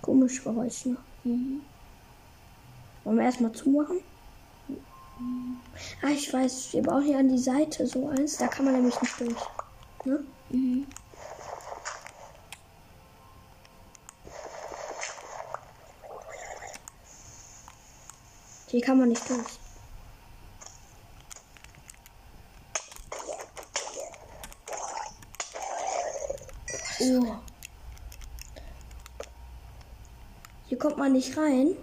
Komisch 0.02 0.44
Geräusch, 0.44 0.86
ne? 0.86 0.98
Mhm. 1.24 1.62
Wollen 3.04 3.18
wir 3.18 3.26
erstmal 3.26 3.52
zumachen? 3.52 4.02
Ah, 6.02 6.10
ich 6.10 6.32
weiß, 6.32 6.74
wir 6.74 6.82
brauchen 6.82 7.04
hier 7.04 7.20
an 7.20 7.30
die 7.30 7.38
Seite 7.38 7.88
so 7.88 8.10
eins. 8.10 8.38
Da 8.38 8.48
kann 8.48 8.66
man 8.66 8.74
nämlich 8.74 9.00
nicht 9.02 9.20
durch. 9.20 9.42
Ne? 10.04 10.24
Mhm. 10.50 10.88
Hier 18.68 18.82
kann 18.82 19.00
man 19.00 19.10
nicht 19.10 19.30
durch. 19.30 19.60
Oh. 27.00 27.36
Man 31.06 31.14
nicht 31.14 31.38
rein, 31.38 31.76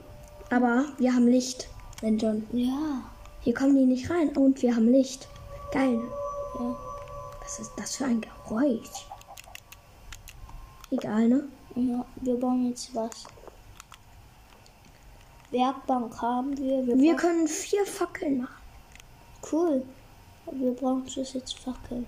aber 0.50 0.86
wir 0.98 1.14
haben 1.14 1.28
Licht, 1.28 1.68
wenn 2.00 2.18
John. 2.18 2.44
Ja. 2.50 3.04
Hier 3.42 3.54
kommen 3.54 3.76
die 3.76 3.84
nicht 3.84 4.10
rein 4.10 4.30
und 4.36 4.60
wir 4.62 4.74
haben 4.74 4.90
Licht. 4.90 5.28
Geil. 5.70 6.00
Ja. 6.58 6.76
Was 7.40 7.60
ist 7.60 7.70
das 7.76 7.94
für 7.94 8.06
ein 8.06 8.20
Geräusch? 8.20 9.06
Egal, 10.90 11.28
ne? 11.28 11.44
ja. 11.76 12.04
Wir 12.16 12.34
bauen 12.34 12.66
jetzt 12.70 12.92
was. 12.96 13.26
Werkbank 15.52 16.20
haben 16.20 16.58
wir. 16.58 16.84
Wir, 16.84 16.98
Wir 16.98 17.14
können 17.14 17.46
vier 17.46 17.86
Fackeln 17.86 18.38
machen. 18.38 18.62
Cool. 19.52 19.84
Wir 20.50 20.72
brauchen 20.72 21.06
jetzt 21.06 21.60
Fackel. 21.60 22.04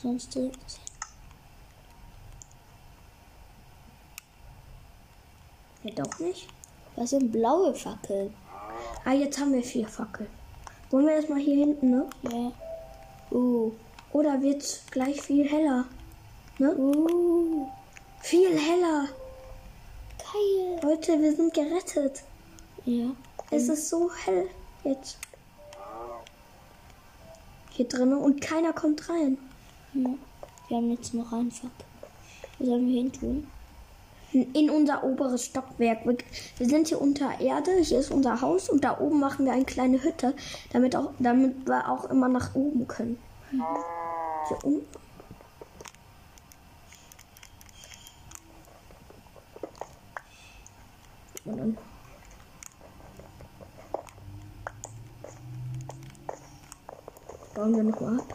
Sonst 0.00 0.36
äh, 0.36 0.52
Ja, 5.88 6.04
doch 6.04 6.18
nicht. 6.18 6.48
was 6.96 7.10
sind 7.10 7.32
blaue 7.32 7.74
Fackeln? 7.74 8.34
Ah, 9.04 9.12
jetzt 9.12 9.38
haben 9.38 9.52
wir 9.52 9.62
vier 9.62 9.88
Fackeln. 9.88 10.28
Wollen 10.90 11.06
wir 11.06 11.14
erstmal 11.14 11.38
hier 11.40 11.56
hinten, 11.56 11.90
ne? 11.90 12.06
Ja. 12.22 12.52
Uh. 13.30 13.72
Oder 14.12 14.40
wird's 14.40 14.82
gleich 14.90 15.20
viel 15.20 15.48
heller? 15.48 15.86
Ne? 16.58 16.74
Uh. 16.76 17.68
Viel 18.20 18.58
heller. 18.58 19.06
Geil. 20.18 20.80
Leute, 20.82 21.20
wir 21.20 21.34
sind 21.34 21.54
gerettet. 21.54 22.22
Ja. 22.84 23.10
Es 23.50 23.68
ist 23.68 23.88
so 23.88 24.10
hell 24.24 24.48
jetzt. 24.84 25.18
Hier 27.70 27.88
drinnen 27.88 28.18
und 28.18 28.40
keiner 28.40 28.72
kommt 28.72 29.08
rein. 29.08 29.38
ja. 29.94 30.10
Wir 30.68 30.76
haben 30.76 30.90
jetzt 30.90 31.14
noch 31.14 31.32
einen 31.32 31.50
Fackel. 31.50 31.86
Wo 32.58 32.66
sollen 32.66 32.86
wir 32.88 32.96
hin 32.96 33.12
tun? 33.12 33.46
In 34.32 34.68
unser 34.68 35.04
oberes 35.04 35.46
Stockwerk. 35.46 36.00
Wir, 36.04 36.68
sind 36.68 36.88
hier 36.88 37.00
unter 37.00 37.40
Erde, 37.40 37.70
hier 37.80 37.98
ist 37.98 38.10
unser 38.10 38.40
Haus 38.40 38.68
und 38.68 38.84
da 38.84 38.98
oben 39.00 39.20
machen 39.20 39.46
wir 39.46 39.52
eine 39.52 39.64
kleine 39.64 40.02
Hütte, 40.02 40.34
damit, 40.72 40.94
auch, 40.94 41.12
damit 41.18 41.66
wir 41.66 41.88
auch 41.88 42.04
immer 42.10 42.28
nach 42.28 42.54
oben 42.54 42.86
können. 42.86 43.18
Hier 43.50 44.58
unten. 44.64 44.86
Und 51.46 51.56
dann 51.56 51.78
bauen 57.54 57.76
wir 57.76 57.82
noch 57.84 58.00
mal 58.00 58.18
ab. 58.18 58.34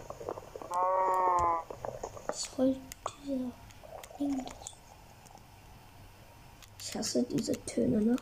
Was 2.26 2.50
soll 2.56 2.76
dieser 3.24 3.52
Ding? 4.20 4.44
Ich 6.94 7.00
hasse 7.00 7.24
diese 7.24 7.54
Töne, 7.66 8.02
ne? 8.02 8.16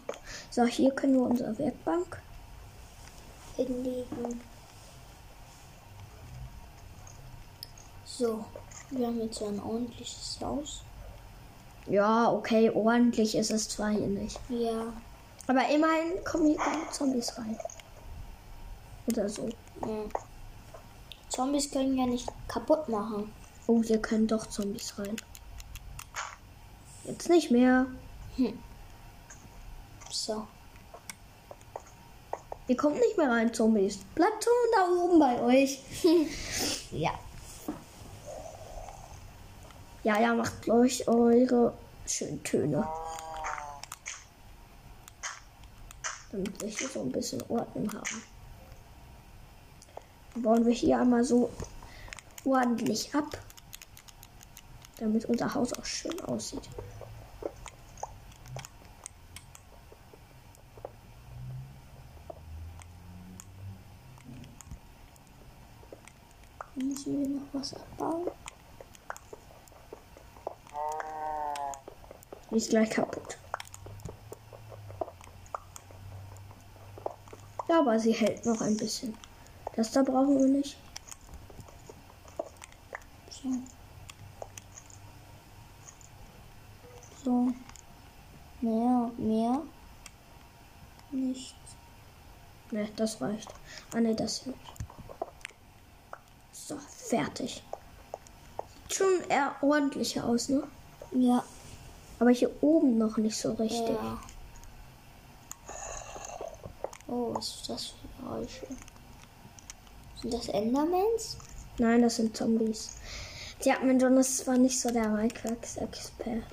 So, 0.50 0.64
hier 0.64 0.92
können 0.92 1.16
wir 1.16 1.24
unsere 1.24 1.58
Werkbank. 1.60 2.22
hinlegen. 3.58 4.40
So, 8.06 8.46
wir 8.92 9.08
haben 9.08 9.20
jetzt 9.20 9.40
so 9.40 9.48
ein 9.48 9.62
ordentliches 9.62 10.38
Haus. 10.40 10.84
Ja, 11.86 12.32
okay, 12.32 12.70
ordentlich 12.70 13.36
ist 13.36 13.52
es 13.52 13.68
zwar 13.68 13.90
hier 13.90 14.08
nicht. 14.08 14.40
Ja. 14.48 14.94
Aber 15.48 15.68
immerhin 15.68 16.24
kommen 16.24 16.48
hier 16.48 16.58
keine 16.58 16.90
Zombies 16.92 17.38
rein. 17.38 17.60
Oder 19.08 19.28
so. 19.28 19.50
ja. 19.82 20.06
Zombies 21.28 21.70
können 21.70 21.98
ja 21.98 22.06
nicht 22.06 22.30
kaputt 22.48 22.88
machen. 22.88 23.34
Oh, 23.68 23.84
hier 23.84 24.02
können 24.02 24.28
doch 24.28 24.48
Zombies 24.48 24.98
rein. 24.98 25.18
Jetzt 27.04 27.28
nicht 27.28 27.52
mehr. 27.52 27.88
So. 30.10 30.48
Ihr 32.68 32.78
kommt 32.78 32.96
nicht 32.96 33.18
mehr 33.18 33.30
rein, 33.30 33.54
Zombies. 33.54 33.98
Bleibt 34.16 34.44
schon 34.44 34.54
da 34.74 34.88
oben 34.88 35.20
bei 35.20 35.42
euch. 35.42 35.80
Ja. 36.92 37.12
Ja, 40.04 40.20
ja, 40.20 40.34
macht 40.34 40.70
euch 40.70 41.08
eure 41.08 41.74
schönen 42.08 42.42
Töne. 42.44 42.88
Damit 46.32 46.62
wir 46.62 46.70
hier 46.70 46.88
so 46.88 47.02
ein 47.02 47.12
bisschen 47.12 47.42
Ordnung 47.50 47.92
haben. 47.94 48.24
Dann 50.34 50.44
bauen 50.44 50.66
wir 50.66 50.74
hier 50.74 51.00
einmal 51.00 51.24
so 51.24 51.52
ordentlich 52.46 53.14
ab. 53.14 53.38
Damit 54.98 55.26
unser 55.26 55.54
Haus 55.54 55.74
auch 55.74 55.86
schön 55.86 56.20
aussieht. 56.22 56.70
Müssen 67.04 67.20
wir 67.20 67.40
noch 67.40 67.48
was 67.54 67.74
abbauen? 67.74 68.30
Die 72.52 72.58
ist 72.58 72.70
gleich 72.70 72.92
kaputt. 72.92 73.40
Ja, 77.68 77.80
aber 77.80 77.98
sie 77.98 78.12
hält 78.12 78.46
noch 78.46 78.62
ein 78.62 78.78
bisschen. 78.78 79.18
Das 79.76 79.92
da 79.92 80.04
brauchen 80.04 80.38
wir 80.38 80.46
nicht. 80.46 80.78
So. 83.32 83.50
So. 87.24 87.52
Mehr, 88.62 89.12
mehr. 89.18 89.62
Nicht. 91.10 91.56
Ne, 92.70 92.88
das 92.96 93.20
reicht. 93.20 93.52
Ah 93.92 94.02
ne, 94.02 94.14
das 94.14 94.44
hier. 94.44 94.54
So, 94.54 94.81
fertig. 97.12 97.62
Sieht 98.88 98.98
schon 98.98 99.30
eher 99.30 99.56
ordentlicher 99.62 100.26
aus, 100.26 100.50
ne? 100.50 100.64
Ja. 101.12 101.44
Aber 102.20 102.32
hier 102.32 102.52
oben 102.62 102.98
noch 102.98 103.18
nicht 103.18 103.38
so 103.38 103.54
richtig. 103.54 103.90
Ja. 103.90 104.20
Oh, 107.08 107.34
was 107.34 107.48
ist 107.48 107.70
das 107.70 107.86
für 107.88 108.24
Geräusche? 108.24 108.68
Sind 110.22 110.34
das 110.34 110.48
Endermans? 110.50 111.38
Nein, 111.78 112.02
das 112.02 112.16
sind 112.18 112.38
Zombies. 112.38 112.92
Tja, 113.60 113.76
mein 113.84 114.00
Jonas 114.00 114.46
war 114.48 114.58
nicht 114.58 114.80
so 114.80 114.92
der 114.92 115.10
Minecraft-Expert. 115.10 116.44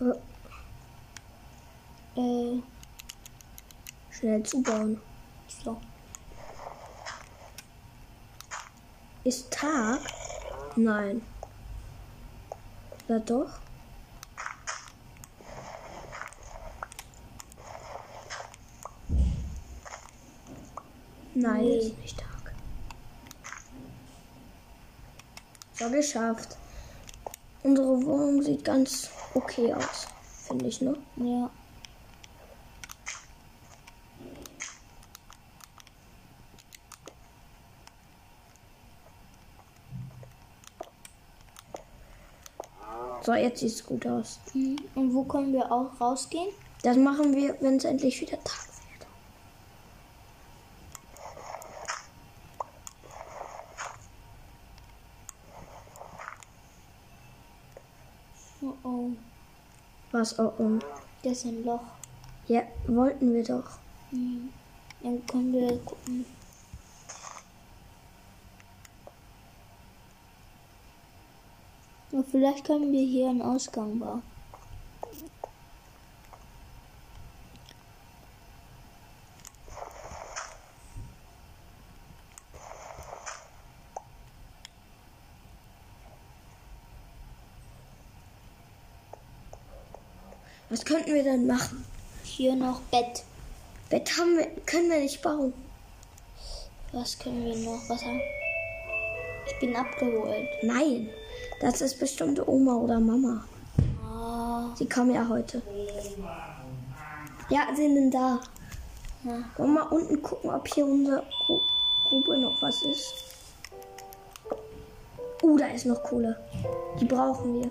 Äh, 0.00 0.12
Äh, 2.16 2.62
Schnell 4.36 4.42
zubauen. 4.42 5.00
so. 5.64 5.80
Ist 9.24 9.50
Tag? 9.50 10.00
Nein. 10.76 11.22
Oder 13.08 13.20
doch? 13.20 13.50
Nein, 21.34 21.60
Nee. 21.62 21.78
ist 21.78 21.98
nicht 21.98 22.18
Tag. 22.18 22.54
So, 25.74 25.90
geschafft. 25.90 26.56
Unsere 27.62 28.02
Wohnung 28.04 28.42
sieht 28.42 28.64
ganz 28.64 29.10
okay 29.34 29.72
aus, 29.74 30.06
finde 30.46 30.66
ich, 30.66 30.80
ne? 30.80 30.96
Ja. 31.16 31.50
So, 43.26 43.34
jetzt 43.34 43.58
sieht 43.58 43.72
es 43.72 43.84
gut 43.84 44.06
aus. 44.06 44.38
Mhm. 44.54 44.76
Und 44.94 45.12
wo 45.12 45.24
können 45.24 45.52
wir 45.52 45.72
auch 45.72 46.00
rausgehen? 46.00 46.46
Das 46.84 46.96
machen 46.96 47.34
wir, 47.34 47.56
wenn 47.60 47.74
es 47.74 47.84
endlich 47.84 48.20
wieder 48.20 48.38
Tag 48.44 48.68
wird. 48.68 49.08
Oh 58.62 58.74
oh, 58.88 59.10
Was 60.12 60.38
oh, 60.38 60.52
oh. 60.58 60.78
das 61.24 61.32
ist 61.32 61.46
ein 61.46 61.64
Loch. 61.64 61.80
Ja, 62.46 62.62
wollten 62.86 63.34
wir 63.34 63.42
doch. 63.42 63.80
Mhm. 64.12 64.50
Dann 65.02 65.26
können 65.26 65.52
wir 65.52 65.78
gucken. 65.78 66.24
Ja, 72.12 72.22
vielleicht 72.30 72.64
können 72.64 72.92
wir 72.92 73.04
hier 73.04 73.28
einen 73.28 73.42
Ausgang 73.42 73.98
bauen. 73.98 74.22
Was 90.68 90.84
könnten 90.84 91.14
wir 91.14 91.22
denn 91.22 91.46
machen? 91.46 91.84
Hier 92.22 92.54
noch 92.54 92.80
Bett. 92.90 93.22
Bett 93.88 94.10
haben 94.18 94.36
wir, 94.36 94.46
können 94.66 94.90
wir 94.90 94.98
nicht 94.98 95.22
bauen. 95.22 95.54
Was 96.92 97.18
können 97.18 97.44
wir 97.44 97.56
noch? 97.56 97.88
Was 97.88 98.04
haben? 98.04 98.20
Ich 99.46 99.58
bin 99.60 99.76
abgeholt. 99.76 100.48
Nein, 100.62 101.08
das 101.60 101.80
ist 101.80 101.98
bestimmt 101.98 102.46
Oma 102.46 102.74
oder 102.76 103.00
Mama. 103.00 103.44
Ah, 104.04 104.74
Sie 104.76 104.88
kommen 104.88 105.14
ja 105.14 105.26
heute. 105.28 105.62
Ja, 107.48 107.68
sie 107.74 107.92
sind 107.92 108.10
da. 108.12 108.40
ja. 109.24 109.32
Wollen 109.56 109.74
wir 109.74 109.84
mal 109.84 109.88
unten 109.88 110.20
gucken, 110.22 110.50
ob 110.50 110.66
hier 110.68 110.84
unsere 110.84 111.22
Gru- 111.46 111.60
Grube 112.08 112.38
noch 112.38 112.60
was 112.60 112.82
ist. 112.82 113.14
Uh, 115.42 115.56
da 115.56 115.66
ist 115.66 115.86
noch 115.86 116.02
Kohle. 116.02 116.36
Die 116.98 117.04
brauchen 117.04 117.54
wir. 117.54 117.70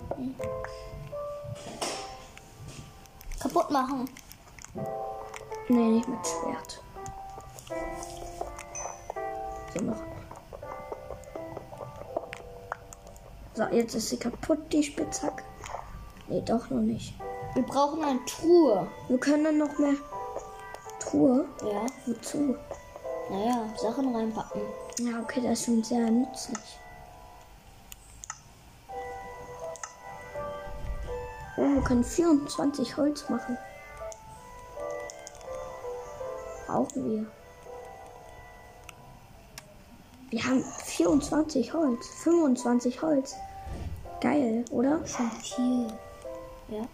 Kaputt 3.39 3.69
machen. 3.71 4.09
Nee, 5.67 5.89
nicht 5.89 6.07
mit 6.07 6.19
Schwert. 6.25 6.81
So 9.73 9.81
noch. 9.83 9.97
So, 13.55 13.63
jetzt 13.71 13.95
ist 13.95 14.09
sie 14.09 14.17
kaputt, 14.17 14.59
die 14.73 14.83
Spitzhacke. 14.83 15.43
Nee, 16.27 16.41
doch 16.41 16.69
noch 16.69 16.81
nicht. 16.81 17.13
Wir 17.53 17.63
brauchen 17.63 18.03
eine 18.03 18.19
Truhe. 18.25 18.85
Wir 19.07 19.17
können 19.17 19.57
noch 19.57 19.77
mehr 19.77 19.93
Truhe. 20.99 21.45
Ja. 21.61 21.85
Wozu? 22.05 22.57
Naja, 23.29 23.65
Sachen 23.77 24.13
reinpacken. 24.13 24.61
Ja, 24.99 25.21
okay, 25.21 25.39
das 25.41 25.59
ist 25.59 25.65
schon 25.65 25.83
sehr 25.85 26.11
nützlich. 26.11 26.79
Oh, 31.57 31.61
wir 31.61 31.81
können 31.83 32.03
24 32.03 32.97
Holz 32.97 33.29
machen. 33.29 33.57
Brauchen 36.67 37.09
wir. 37.09 37.25
Wir 40.35 40.43
haben 40.43 40.65
24 40.83 41.73
Holz, 41.73 42.09
25 42.23 43.01
Holz. 43.01 43.37
Geil, 44.19 44.65
oder? 44.69 44.99
Schon 45.07 45.31
viel. 45.31 45.87
Ja. 46.67 46.85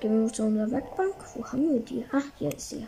Gehen 0.00 0.24
wir 0.24 0.32
zu 0.32 0.44
unserer 0.44 0.70
Werkbank. 0.70 1.14
Wo 1.34 1.44
haben 1.44 1.74
wir 1.74 1.80
die? 1.80 2.06
Ah, 2.10 2.22
hier 2.38 2.54
ist 2.56 2.70
sie. 2.70 2.86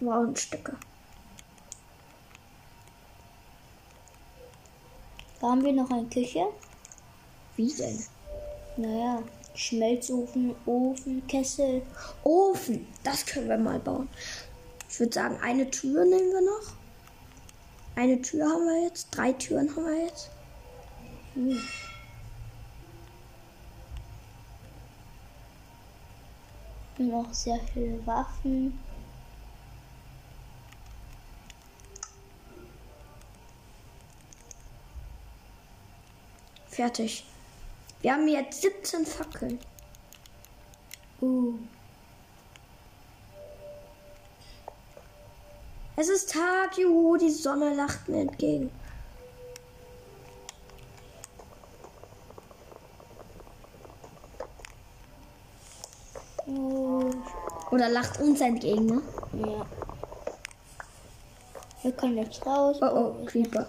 Wow, 0.00 0.28
ein 0.28 0.36
Stücke. 0.36 0.76
Da 5.40 5.46
haben 5.48 5.64
wir 5.64 5.72
noch 5.72 5.90
eine 5.90 6.04
Küche. 6.04 6.44
Wie 7.56 7.72
denn? 7.72 8.04
Naja, 8.76 9.22
Schmelzofen, 9.54 10.54
Ofen, 10.66 11.26
Kessel. 11.26 11.80
Ofen, 12.24 12.86
das 13.02 13.24
können 13.24 13.48
wir 13.48 13.56
mal 13.56 13.78
bauen. 13.78 14.10
Ich 14.90 14.98
würde 14.98 15.12
sagen, 15.12 15.38
eine 15.40 15.70
Tür 15.70 16.04
nehmen 16.04 16.32
wir 16.32 16.40
noch. 16.42 16.72
Eine 17.94 18.20
Tür 18.20 18.46
haben 18.46 18.66
wir 18.66 18.82
jetzt. 18.84 19.08
Drei 19.12 19.32
Türen 19.32 19.70
haben 19.74 19.86
wir 19.86 20.04
jetzt. 20.04 20.30
Hm. 21.34 21.60
Auch 27.14 27.32
sehr 27.32 27.58
viele 27.72 28.04
Waffen. 28.06 28.78
Fertig. 36.68 37.24
Wir 38.02 38.12
haben 38.14 38.28
jetzt 38.28 38.60
17 38.62 39.06
Fackeln. 39.06 39.58
Uh, 41.20 41.54
Es 46.00 46.08
ist 46.08 46.32
Tag, 46.32 46.78
juhu, 46.78 47.18
die 47.18 47.28
Sonne 47.28 47.74
lacht 47.74 48.08
mir 48.08 48.22
entgegen. 48.22 48.70
Oder 57.70 57.90
lacht 57.90 58.18
uns 58.18 58.40
entgegen, 58.40 58.86
ne? 58.86 59.02
ja. 59.34 59.66
Wir 61.82 61.92
können 61.92 62.16
jetzt 62.16 62.46
raus. 62.46 62.78
Oh, 62.80 62.86
oh, 62.86 63.24
Creeper. 63.26 63.66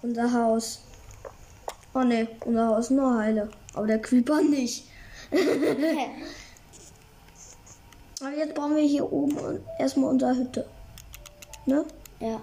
Unser 0.00 0.32
Haus. 0.32 0.80
Oh 1.92 2.04
ne, 2.04 2.26
unser 2.46 2.68
Haus 2.68 2.88
nur 2.88 3.18
heile. 3.18 3.50
Aber 3.74 3.86
der 3.86 4.00
Creeper 4.00 4.40
nicht. 4.40 4.88
Aber 8.28 8.36
jetzt 8.36 8.54
brauchen 8.54 8.76
wir 8.76 8.82
hier 8.82 9.10
oben 9.10 9.64
erstmal 9.78 10.10
unsere 10.10 10.36
Hütte. 10.36 10.66
Ne? 11.64 11.82
ja. 12.20 12.38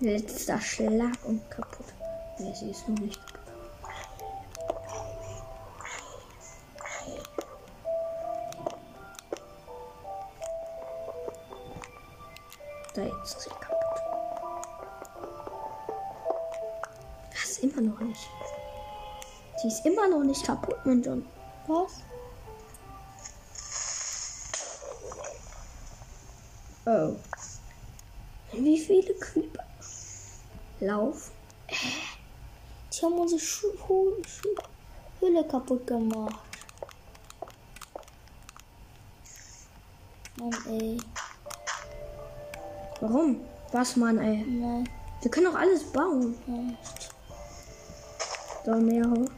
Letzter 0.00 0.60
Schlag 0.60 1.16
und 1.24 1.50
kaputt. 1.50 1.86
Ne, 2.38 2.54
sie 2.54 2.70
ist 2.70 2.86
noch 2.90 2.98
nicht 2.98 3.18
kaputt. 3.26 3.37
Kaputt, 20.48 20.86
mein 20.86 21.02
John. 21.02 21.26
Was? 21.66 22.02
Oh. 26.86 27.16
Wie 28.52 28.78
viele 28.78 29.12
Creeper 29.14 29.64
laufen? 30.80 31.32
Die 31.68 33.04
haben 33.04 33.18
unsere 33.18 33.40
Schu 33.40 33.68
Hu 33.86 34.12
Schu 34.26 34.48
Höhle 35.20 35.46
kaputt 35.46 35.86
gemacht. 35.86 36.40
Mann, 40.36 40.56
ey. 40.70 40.98
Warum? 43.00 43.40
Was, 43.72 43.96
Mann, 43.96 44.18
ey? 44.18 44.44
Nein. 44.46 44.88
Wir 45.20 45.30
können 45.30 45.46
doch 45.46 45.60
alles 45.60 45.84
bauen. 45.92 46.34
Echt. 46.80 47.14
So, 48.64 48.74
mehr 48.76 49.04
hoch. 49.10 49.37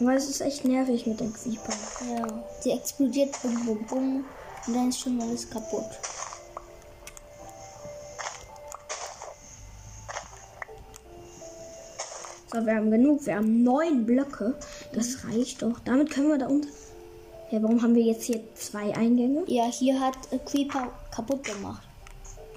Aber 0.00 0.14
es 0.14 0.28
ist 0.28 0.40
echt 0.40 0.64
nervig 0.64 1.06
mit 1.06 1.18
den 1.20 1.32
Creepern. 1.32 1.76
Ja. 2.08 2.44
Die 2.64 2.70
explodiert 2.70 3.40
bum 3.42 3.66
bum 3.66 3.86
bum. 3.86 4.24
Und 4.66 4.74
dann 4.74 4.88
ist 4.90 5.00
schon 5.00 5.20
alles 5.20 5.48
kaputt. 5.48 5.86
So, 12.52 12.64
wir 12.64 12.76
haben 12.76 12.90
genug. 12.90 13.26
Wir 13.26 13.36
haben 13.36 13.62
neun 13.62 14.06
Blöcke. 14.06 14.54
Das 14.92 15.24
reicht 15.24 15.62
doch. 15.62 15.78
Damit 15.84 16.10
können 16.10 16.28
wir 16.28 16.38
da 16.38 16.46
unten. 16.46 16.68
Ja, 17.50 17.62
warum 17.62 17.82
haben 17.82 17.94
wir 17.94 18.02
jetzt 18.02 18.24
hier 18.24 18.42
zwei 18.54 18.94
Eingänge? 18.94 19.42
Ja, 19.46 19.64
hier 19.66 19.98
hat 20.00 20.16
äh, 20.30 20.38
Creeper 20.38 20.88
kaputt 21.14 21.44
gemacht. 21.44 21.82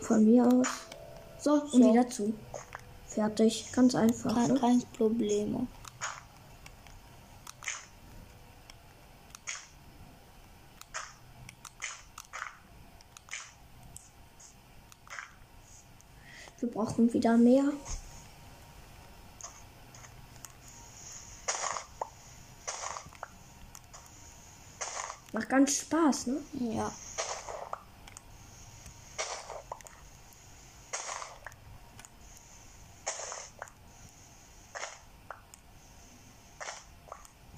Von 0.01 0.25
mir 0.25 0.45
aus. 0.45 0.67
So, 1.39 1.53
und 1.53 1.71
So. 1.71 1.91
wieder 1.93 2.09
zu. 2.09 2.33
Fertig. 3.07 3.65
Ganz 3.73 3.95
einfach. 3.95 4.33
Kein, 4.33 4.47
Ne? 4.53 4.59
kein 4.59 4.83
Problem. 4.97 5.67
Brauchen 16.81 17.13
wieder 17.13 17.37
mehr. 17.37 17.63
Macht 25.31 25.49
ganz 25.49 25.77
Spaß, 25.77 26.27
ne? 26.27 26.37
Ja. 26.53 26.91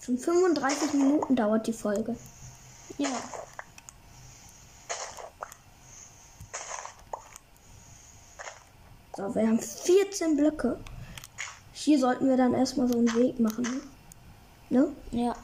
Schon 0.01 0.17
35 0.17 0.93
Minuten 0.93 1.35
dauert 1.37 1.65
die 1.65 1.73
Folge. 1.73 2.17
Ja. 2.97 3.09
So, 9.15 9.35
wir 9.35 9.47
haben 9.47 9.59
14 9.59 10.35
Blöcke. 10.35 10.79
Hier 11.71 11.99
sollten 11.99 12.27
wir 12.27 12.35
dann 12.35 12.55
erstmal 12.55 12.87
so 12.87 12.97
einen 12.97 13.13
Weg 13.13 13.39
machen. 13.39 13.81
Ne? 14.69 14.91
Ja. 15.11 15.35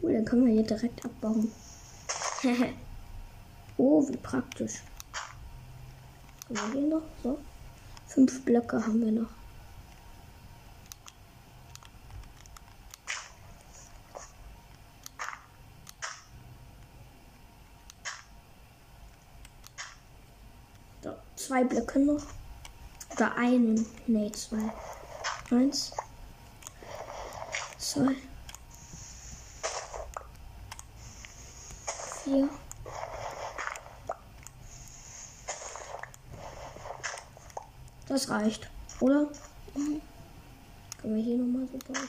Cool, 0.00 0.12
dann 0.14 0.24
können 0.24 0.46
wir 0.46 0.52
hier 0.52 0.62
direkt 0.62 1.04
abbauen. 1.04 1.50
oh, 3.76 4.08
wie 4.08 4.16
praktisch. 4.16 4.82
Haben 6.56 6.72
wir 6.72 6.80
hier 6.80 6.88
noch? 6.88 7.02
So. 7.24 7.38
Fünf 8.06 8.44
Blöcke 8.44 8.86
haben 8.86 9.00
wir 9.00 9.10
noch. 9.10 9.30
So, 21.02 21.10
zwei 21.52 21.64
Blöcke 21.64 21.98
noch. 21.98 22.22
Oder 23.10 23.36
einen. 23.36 23.86
Nee, 24.06 24.32
zwei. 24.32 24.72
Eins. 25.50 25.92
Zwei. 27.76 28.16
Vier. 32.24 32.48
Das 38.08 38.30
reicht, 38.30 38.70
oder? 39.00 39.28
Können 39.74 41.16
wir 41.16 41.22
hier 41.22 41.36
nochmal 41.36 41.68
so 41.70 41.92
bauen? 41.92 42.08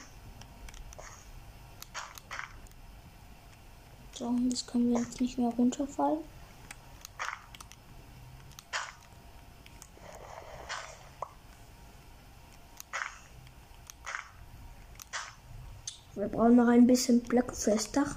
So, 4.14 4.28
und 4.28 4.50
das 4.50 4.66
können 4.66 4.94
wir 4.94 5.02
jetzt 5.02 5.20
nicht 5.20 5.38
mehr 5.38 5.50
runterfallen. 5.50 6.20
Wir 16.16 16.28
brauchen 16.28 16.56
noch 16.56 16.68
ein 16.68 16.86
bisschen 16.86 17.22
Blöcke 17.22 17.56
fürs 17.56 17.92
Dach. 17.92 18.16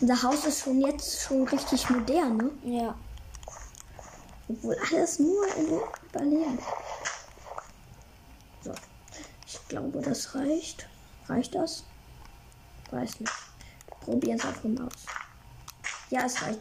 Unser 0.00 0.22
Haus 0.22 0.44
ist 0.44 0.64
schon 0.64 0.80
jetzt 0.82 1.22
schon 1.22 1.48
richtig 1.48 1.88
modern, 1.88 2.36
ne? 2.36 2.50
Ja. 2.64 2.94
Obwohl 4.48 4.76
alles 4.90 5.18
nur 5.18 5.46
in 5.56 5.80
Überleben. 6.10 6.58
So. 8.62 8.74
Ich 9.46 9.68
glaube, 9.68 10.02
das 10.02 10.34
reicht. 10.34 10.86
Reicht 11.26 11.54
das? 11.54 11.84
Weiß 12.90 13.20
nicht. 13.20 13.32
Probieren 14.00 14.38
es 14.38 14.44
einfach 14.44 14.64
mal 14.64 14.86
aus. 14.86 15.06
Ja, 16.10 16.26
es 16.26 16.42
reicht. 16.42 16.60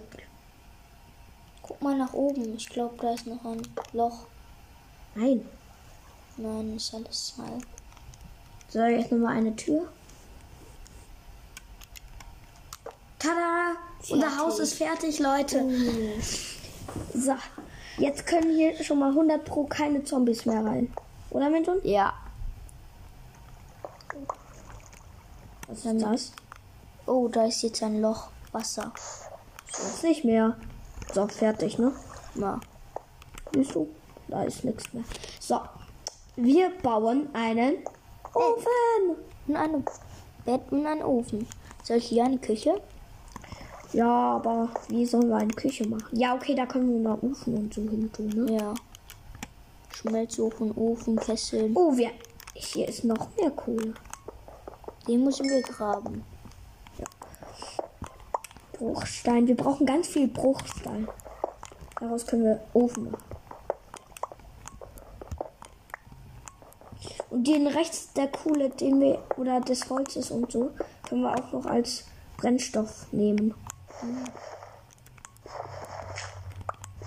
Guck 1.62 1.82
mal 1.82 1.98
nach 1.98 2.14
oben. 2.14 2.56
Ich 2.56 2.70
glaube, 2.70 2.96
da 3.02 3.14
ist 3.14 3.28
noch 3.28 3.44
ein 3.44 3.62
Loch. 3.92 4.28
Nein. 5.16 5.46
Nein, 6.38 6.78
ist 6.78 6.94
alles 6.94 7.34
Teil. 7.36 7.62
So, 8.74 8.80
jetzt 8.86 9.12
nochmal 9.12 9.38
eine 9.38 9.56
Tür. 9.56 9.88
Tada! 13.20 13.76
Unser 14.10 14.18
Fertig. 14.18 14.40
Haus 14.40 14.58
ist 14.58 14.74
fertig, 14.74 15.20
Leute. 15.20 15.64
So, 17.14 17.36
jetzt 18.00 18.26
können 18.26 18.50
hier 18.56 18.84
schon 18.84 18.98
mal 18.98 19.10
100 19.10 19.46
pro 19.46 19.66
keine 19.66 20.04
Zombies 20.04 20.48
mehr 20.48 20.66
rein. 20.66 20.92
Oder, 21.30 21.52
Menton? 21.52 21.82
Ja. 21.84 22.14
Was 25.68 25.86
ist 25.86 26.02
das? 26.02 26.32
Oh, 27.06 27.28
da 27.28 27.46
ist 27.46 27.62
jetzt 27.62 27.84
ein 27.84 28.02
Loch. 28.02 28.30
Wasser. 28.54 28.92
Jetzt 29.68 30.04
nicht 30.04 30.26
mehr. 30.26 30.58
So, 31.14 31.28
fertig, 31.28 31.78
ne? 31.78 31.94
Siehst 33.54 33.76
du? 33.76 33.88
Da 34.30 34.44
ist 34.46 34.64
nichts 34.64 34.92
mehr. 34.94 35.04
So, 35.40 35.62
wir 36.36 36.72
bauen 36.82 37.30
einen 37.34 37.76
Ofen. 38.34 39.18
Und 39.48 39.56
ein 39.56 39.84
Bett 40.46 40.62
und 40.72 40.86
ein 40.86 41.04
Ofen. 41.04 41.48
Soll 41.84 41.98
ich 41.98 42.06
hier 42.06 42.26
eine 42.26 42.38
Küche? 42.38 42.82
Ja, 43.92 44.36
aber 44.36 44.70
wie 44.88 45.06
sollen 45.06 45.30
wir 45.30 45.38
eine 45.38 45.54
Küche 45.54 45.88
machen? 45.88 46.18
Ja, 46.18 46.34
okay, 46.34 46.56
da 46.56 46.66
können 46.66 46.92
wir 46.92 47.00
noch 47.00 47.22
Ofen 47.22 47.56
und 47.56 47.74
so 47.74 47.82
hin 47.82 48.12
tun, 48.12 48.30
ne? 48.30 48.54
Ja. 48.54 48.74
Schmelzofen, 49.94 50.72
Ofen, 50.76 51.16
Kessel. 51.18 51.72
Oh, 51.76 51.96
wir, 51.96 52.10
hier 52.56 52.88
ist 52.88 53.04
noch 53.04 53.28
mehr 53.38 53.52
Kohle. 53.52 53.94
Den 55.08 55.24
müssen 55.24 55.48
wir 55.48 55.62
graben. 55.62 56.24
Bruchstein. 58.74 59.48
Wir 59.48 59.56
brauchen 59.56 59.86
ganz 59.86 60.08
viel 60.08 60.28
Bruchstein. 60.28 61.08
Daraus 62.00 62.26
können 62.26 62.44
wir 62.44 62.60
Ofen 62.74 63.12
machen. 63.12 63.33
Den 67.44 67.68
rechts 67.68 68.14
der 68.14 68.28
Kohle, 68.28 68.70
den 68.70 69.00
wir, 69.00 69.24
oder 69.38 69.60
des 69.62 69.90
Holzes 69.90 70.32
und 70.32 70.52
so, 70.52 70.72
können 71.08 71.22
wir 71.22 71.34
auch 71.34 71.52
noch 71.52 71.66
als 71.66 72.06
Brennstoff 72.38 73.12
nehmen. 73.12 73.54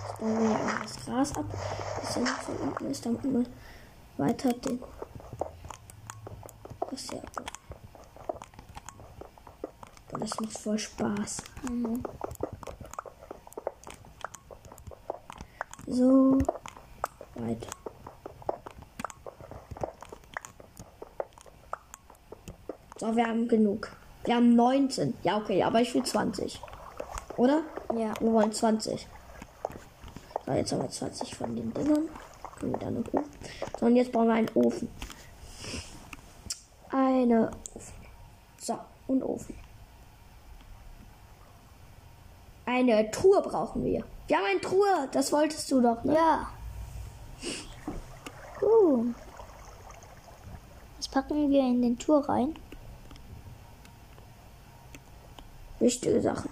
Jetzt 0.05 0.21
wir 0.21 0.59
das 0.81 1.05
Gras 1.05 1.35
ab, 1.35 1.45
das 2.01 2.15
ja 2.15 2.21
noch 2.21 2.41
von 2.41 2.55
unten 2.57 2.91
ist, 2.91 3.05
damit 3.05 3.23
man 3.23 3.47
weiter 4.17 4.53
den. 4.53 4.81
Das 6.89 7.01
ist 7.01 7.13
ja. 7.13 7.19
Das 10.19 10.39
macht 10.39 10.57
voll 10.57 10.79
Spaß. 10.79 11.43
Mhm. 11.69 12.03
So, 15.85 16.37
weiter. 17.35 17.76
So, 22.99 23.15
wir 23.15 23.27
haben 23.27 23.47
genug. 23.47 23.95
Wir 24.23 24.35
haben 24.35 24.55
19. 24.55 25.13
Ja, 25.23 25.37
okay, 25.37 25.61
aber 25.61 25.81
ich 25.81 25.93
will 25.93 26.03
20. 26.03 26.59
Oder? 27.37 27.61
Ja. 27.95 28.13
Wir 28.19 28.33
wollen 28.33 28.51
20. 28.51 29.07
So, 30.45 30.51
jetzt 30.51 30.71
haben 30.71 30.81
wir 30.81 30.89
20 30.89 31.35
von 31.35 31.55
den 31.55 31.71
Dingern. 31.73 32.09
Können 32.59 32.71
wir 32.71 32.79
dann 32.79 32.95
noch 32.95 33.13
hoch. 33.13 33.27
So, 33.79 33.85
und 33.85 33.95
jetzt 33.95 34.11
bauen 34.11 34.27
wir 34.27 34.33
einen 34.33 34.49
Ofen. 34.55 34.89
Eine 36.89 37.51
Ofen. 37.75 37.93
So, 38.59 38.79
und 39.07 39.21
Ofen. 39.21 39.55
Eine 42.65 43.11
Truhe 43.11 43.41
brauchen 43.41 43.85
wir. 43.85 44.03
Wir 44.27 44.37
haben 44.37 44.45
eine 44.45 44.59
Truhe. 44.59 45.07
Das 45.11 45.31
wolltest 45.31 45.71
du 45.71 45.81
doch, 45.81 46.03
ne? 46.03 46.15
Ja. 46.15 46.49
Uh. 48.61 49.05
Was 50.97 51.07
packen 51.07 51.49
wir 51.51 51.61
in 51.61 51.81
den 51.83 51.99
Tour 51.99 52.27
rein? 52.27 52.55
Wichtige 55.79 56.21
Sachen. 56.21 56.49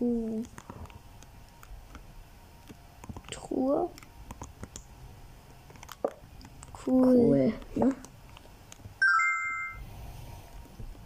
Uh. 0.00 0.42
Truhe. 3.30 3.90
Cool. 6.72 7.16
Cool, 7.28 7.52
ne? 7.74 7.94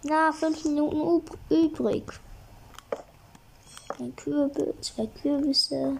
Na, 0.03 0.33
fünf 0.33 0.64
Minuten 0.64 0.97
üb- 1.01 1.39
übrig. 1.51 2.21
Ein 4.01 4.16
Kürbis, 4.16 4.74
zwei 4.80 5.07
Kürbisse. 5.09 5.98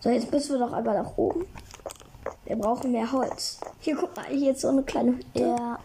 So, 0.00 0.10
jetzt 0.10 0.32
müssen 0.32 0.58
wir 0.58 0.66
doch 0.66 0.72
einmal 0.72 1.00
nach 1.00 1.16
oben. 1.16 1.46
Wir 2.44 2.56
brauchen 2.56 2.90
mehr 2.90 3.10
Holz. 3.12 3.60
Hier, 3.78 3.94
guck 3.94 4.16
mal, 4.16 4.26
hier 4.26 4.50
ist 4.50 4.62
so 4.62 4.68
eine 4.68 4.82
kleine 4.82 5.12
Hütte. 5.12 5.40
Ja. 5.40 5.78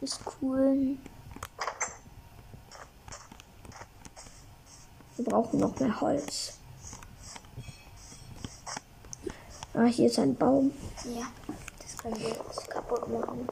Ist 0.00 0.20
cool. 0.40 0.96
Wir 5.16 5.24
brauchen 5.24 5.58
noch 5.58 5.76
mehr 5.80 6.00
Holz. 6.00 6.58
Ah, 9.74 9.86
hier 9.86 10.06
ist 10.06 10.18
ein 10.20 10.36
Baum. 10.36 10.70
Ja. 11.04 11.26
Das 11.80 11.98
können 11.98 12.20
wir 12.20 12.28
jetzt 12.28 12.70
kaputt 12.70 13.08
machen. 13.08 13.48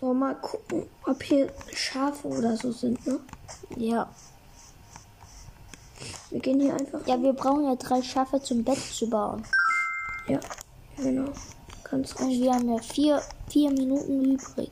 So, 0.00 0.14
mal 0.28 0.34
gucken, 0.40 0.86
ob 1.06 1.22
hier 1.22 1.50
Schafe 1.72 2.28
oder 2.28 2.56
so 2.56 2.70
sind, 2.70 3.04
ne? 3.06 3.18
Ja. 3.76 4.08
Wir 6.30 6.40
gehen 6.40 6.60
hier 6.60 6.74
einfach. 6.74 7.06
Ja, 7.06 7.20
wir 7.20 7.32
brauchen 7.32 7.64
ja 7.64 7.76
drei 7.76 8.02
Schafe 8.02 8.40
zum 8.42 8.62
Bett 8.62 8.78
zu 8.78 9.08
bauen. 9.08 9.42
Ja, 10.26 10.40
genau. 10.96 11.32
Ganz 11.90 12.12
Und 12.12 12.28
wir 12.28 12.52
haben 12.52 12.70
ja 12.70 12.78
vier, 12.78 13.22
vier 13.48 13.70
Minuten 13.70 14.22
übrig. 14.24 14.70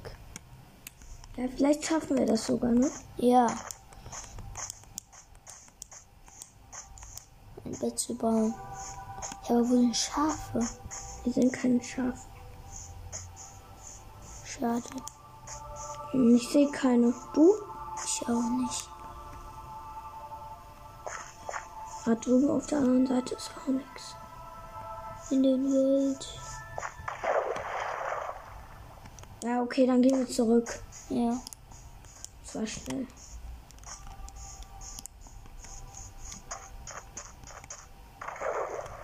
Ja, 1.37 1.45
vielleicht 1.55 1.85
schaffen 1.85 2.19
wir 2.19 2.27
das 2.27 2.47
sogar, 2.47 2.73
ne? 2.73 2.91
Ja. 3.17 3.47
Ein 7.65 7.79
Bett 7.81 7.99
zu 7.99 8.15
bauen. 8.15 8.55
Ja, 9.49 9.57
aber 9.57 9.69
wo 9.69 9.77
sind 9.77 9.97
Schafe? 9.97 10.61
Hier 11.25 11.33
sind 11.33 11.53
keine 11.53 11.83
Schafe. 11.83 12.27
Schade. 14.45 14.83
Ich 16.17 16.49
sehe 16.49 16.71
keine. 16.71 17.13
Du? 17.35 17.55
Ich 18.03 18.23
auch 18.23 18.51
nicht. 18.63 18.89
Da 22.07 22.15
drüben 22.15 22.49
auf 22.49 22.67
der 22.67 22.79
anderen 22.79 23.07
Seite 23.07 23.35
ist 23.35 23.51
auch 23.55 23.69
nichts. 23.69 24.15
In 25.31 25.43
den 25.43 25.65
Wald. 25.67 26.27
Ja, 29.45 29.61
okay, 29.61 29.87
dann 29.87 30.01
gehen 30.01 30.19
wir 30.19 30.27
zurück. 30.27 30.83
Ja. 31.11 31.37
Das 32.45 32.55
war 32.55 32.67
schnell. 32.67 33.07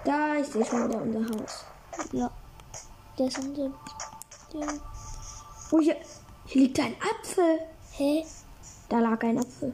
Da, 0.05 0.35
ich 0.37 0.47
sehe 0.47 0.65
schon 0.65 0.89
wieder 0.89 1.03
unser 1.03 1.43
Haus. 1.43 1.65
Ja. 2.13 2.31
Der 3.19 3.27
ist 3.27 3.39
unser. 3.39 3.71
Der. 4.55 4.69
Oh, 5.71 5.81
hier, 5.81 5.97
hier 6.53 6.63
liegt 6.63 6.79
ein 6.81 6.95
Apfel. 7.01 7.61
Hä? 7.93 8.25
Da 8.91 8.99
lag 8.99 9.23
ein 9.23 9.39
Apfel. 9.39 9.73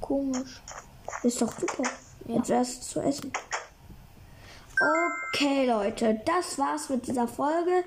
Komisch. 0.00 0.62
Ist 1.22 1.42
doch 1.42 1.52
super. 1.58 1.82
Jetzt 2.26 2.48
wäre 2.48 2.62
es 2.62 2.80
zu 2.80 3.00
essen. 3.00 3.30
Okay, 5.34 5.66
Leute, 5.66 6.22
das 6.24 6.58
war's 6.58 6.88
mit 6.88 7.06
dieser 7.06 7.28
Folge. 7.28 7.84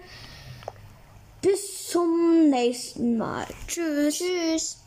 Bis 1.41 1.89
zum 1.89 2.49
nächsten 2.51 3.17
Mal. 3.17 3.47
Tschüss. 3.67 4.19
Tschüss. 4.19 4.84